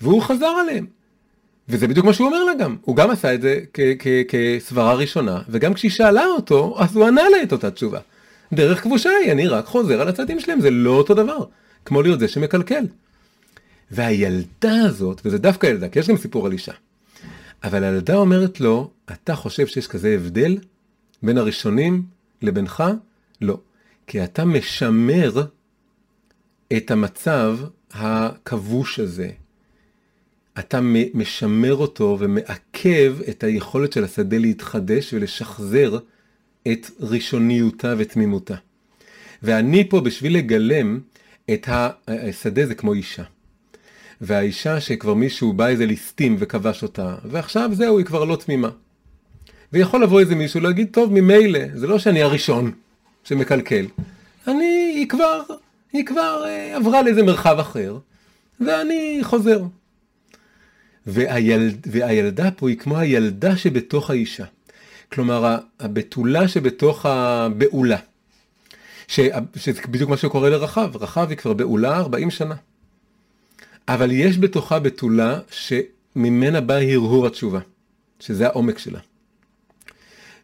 [0.00, 0.86] והוא חזר עליהם.
[1.68, 3.60] וזה בדיוק מה שהוא אומר לה גם, הוא גם עשה את זה
[4.28, 8.00] כסברה ראשונה, וגם כשהיא שאלה אותו, אז הוא ענה לה את אותה תשובה.
[8.52, 11.44] דרך כבושה היא, אני רק חוזר על הצעדים שלהם, זה לא אותו דבר,
[11.84, 12.84] כמו להיות זה שמקלקל.
[13.90, 16.72] והילדה הזאת, וזה דווקא ילדה, כי יש גם סיפור על אישה,
[17.64, 20.58] אבל הילדה אומרת לו, אתה חושב שיש כזה הבדל
[21.22, 22.02] בין הראשונים
[22.42, 22.84] לבינך?
[23.40, 23.60] לא.
[24.06, 25.46] כי אתה משמר
[26.76, 27.58] את המצב
[27.92, 29.30] הכבוש הזה.
[30.58, 30.80] אתה
[31.14, 35.98] משמר אותו ומעכב את היכולת של השדה להתחדש ולשחזר
[36.72, 38.54] את ראשוניותה ותמימותה.
[39.42, 41.00] ואני פה בשביל לגלם
[41.52, 41.68] את
[42.08, 43.22] השדה זה כמו אישה.
[44.20, 48.70] והאישה שכבר מישהו בא איזה ליסטים וכבש אותה, ועכשיו זהו, היא כבר לא תמימה.
[49.72, 52.72] ויכול לבוא איזה מישהו להגיד, טוב, ממילא, זה לא שאני הראשון
[53.24, 53.86] שמקלקל.
[54.46, 55.42] אני, היא כבר
[55.96, 57.98] היא כבר אה, עברה לאיזה מרחב אחר,
[58.60, 59.62] ואני חוזר.
[61.06, 64.44] והילד, והילדה פה היא כמו הילדה שבתוך האישה.
[65.12, 67.98] כלומר, הבתולה שבתוך הבעולה.
[69.08, 69.20] ש,
[69.56, 70.96] שזה בדיוק מה שקורה לרחב.
[70.96, 72.54] רחב היא כבר בעולה 40 שנה.
[73.88, 77.60] אבל יש בתוכה בתולה שממנה בא הרהור התשובה,
[78.20, 79.00] שזה העומק שלה.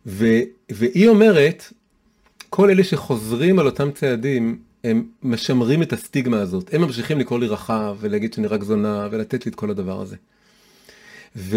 [0.07, 0.27] ו,
[0.71, 1.73] והיא אומרת,
[2.51, 7.47] כל אלה שחוזרים על אותם צעדים, הם משמרים את הסטיגמה הזאת, הם ממשיכים לקרוא לי
[7.47, 10.17] רחב ולהגיד שאני רק זונה ולתת לי את כל הדבר הזה.
[11.37, 11.57] ו...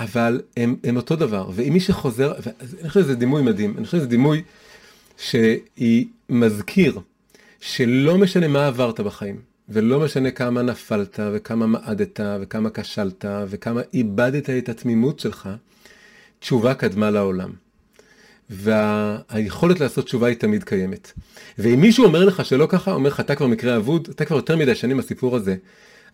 [0.00, 2.32] אבל הם, הם אותו דבר, ואם מי שחוזר,
[2.80, 4.42] אני חושב שזה דימוי מדהים, אני חושב שזה דימוי
[5.18, 7.00] שהיא מזכיר
[7.60, 14.50] שלא משנה מה עברת בחיים, ולא משנה כמה נפלת וכמה מעדת וכמה כשלת וכמה איבדת
[14.50, 15.48] את התמימות שלך,
[16.38, 17.50] תשובה קדמה לעולם.
[18.50, 21.12] והיכולת לעשות תשובה היא תמיד קיימת.
[21.58, 24.56] ואם מישהו אומר לך שלא ככה, אומר לך, אתה כבר מקרה אבוד, אתה כבר יותר
[24.56, 25.56] מדי שנים בסיפור הזה,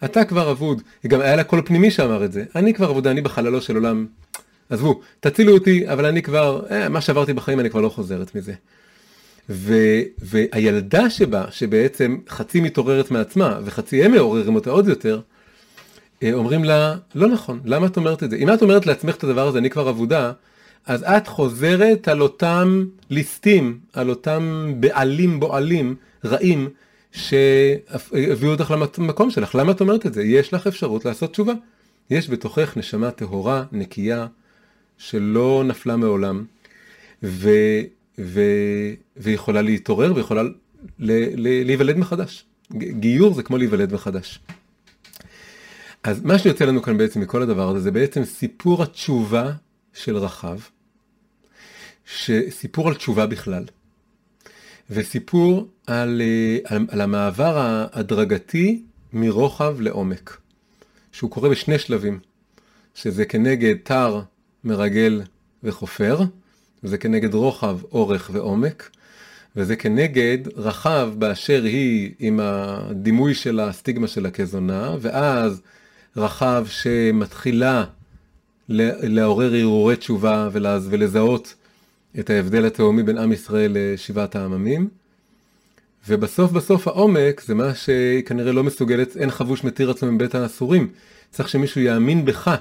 [0.04, 0.82] אתה כבר אבוד.
[1.06, 2.44] גם היה לה קול פנימי שאמר את זה.
[2.56, 4.06] אני כבר אבודה, אני בחללו של עולם.
[4.70, 8.52] עזבו, תצילו אותי, אבל אני כבר, אה, מה שעברתי בחיים אני כבר לא חוזרת מזה.
[9.50, 9.74] ו,
[10.18, 15.20] והילדה שבה, שבעצם חצי מתעוררת מעצמה וחצי הם מעוררים אותה עוד יותר,
[16.22, 18.36] אה, אומרים לה, לא נכון, למה את אומרת את זה?
[18.36, 20.32] אם את אומרת לעצמך את הדבר הזה, אני כבר אבודה,
[20.86, 25.94] אז את חוזרת על אותם ליסטים, על אותם בעלים בועלים
[26.24, 26.68] רעים
[27.16, 29.54] שהביאו אותך למקום שלך.
[29.54, 30.22] למה את אומרת את זה?
[30.22, 31.52] יש לך אפשרות לעשות תשובה.
[32.10, 34.26] יש בתוכך נשמה טהורה, נקייה,
[34.98, 36.44] שלא נפלה מעולם,
[37.22, 37.50] ו,
[38.18, 38.40] ו,
[39.16, 40.42] ויכולה להתעורר ויכולה
[40.98, 42.44] להיוולד מחדש.
[42.72, 44.40] גיור זה כמו להיוולד מחדש.
[46.02, 49.52] אז מה שיוצא לנו כאן בעצם מכל הדבר הזה, זה בעצם סיפור התשובה
[49.94, 50.58] של רחב,
[52.50, 53.64] סיפור על תשובה בכלל,
[54.90, 58.82] וסיפור על, אה, על, על המעבר ההדרגתי
[59.12, 60.36] מרוחב לעומק,
[61.12, 62.18] שהוא קורה בשני שלבים,
[62.94, 64.20] שזה כנגד תר,
[64.64, 65.22] מרגל
[65.62, 66.20] וחופר,
[66.84, 68.90] וזה כנגד רוחב, אורך ועומק,
[69.56, 75.62] וזה כנגד רחב באשר היא עם הדימוי של הסטיגמה שלה כזונה, ואז
[76.16, 77.84] רחב שמתחילה
[78.68, 81.54] לעורר הרהורי תשובה ולזהות
[82.20, 84.88] את ההבדל התהומי בין עם ישראל לשבעת העממים.
[86.08, 90.88] ובסוף בסוף העומק זה מה שכנראה לא מסוגלת, אין חבוש מתיר עצמו מבית האסורים.
[91.30, 92.54] צריך שמישהו יאמין בך,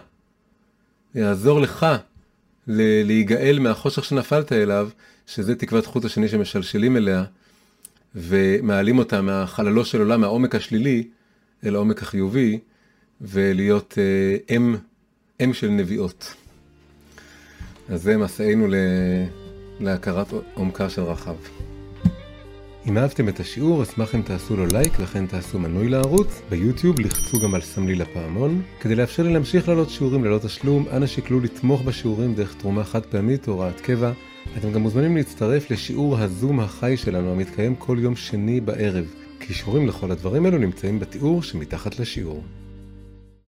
[1.15, 1.85] יעזור לך
[2.67, 4.89] להיגאל מהחושך שנפלת אליו,
[5.27, 7.23] שזה תקוות חוט השני שמשלשלים אליה,
[8.15, 11.07] ומעלים אותה מהחללו של עולם, מהעומק השלילי,
[11.65, 12.59] אל העומק החיובי,
[13.21, 14.75] ולהיות אה, אם,
[15.43, 16.33] אם של נביאות.
[17.89, 18.67] אז זה מסענו
[19.79, 21.35] להכרת עומקה של רחב.
[22.87, 26.41] אם אהבתם את השיעור, אשמח אם תעשו לו לייק וכן תעשו מנוי לערוץ.
[26.49, 28.61] ביוטיוב לחצו גם על סמלי לפעמון.
[28.79, 33.05] כדי לאפשר לי להמשיך לעלות שיעורים ללא תשלום, אנא שקלו לתמוך בשיעורים דרך תרומה חד
[33.05, 34.11] פעמית או הוראת קבע.
[34.57, 39.05] אתם גם מוזמנים להצטרף לשיעור הזום החי שלנו המתקיים כל יום שני בערב.
[39.39, 42.43] קישורים לכל הדברים האלו נמצאים בתיאור שמתחת לשיעור.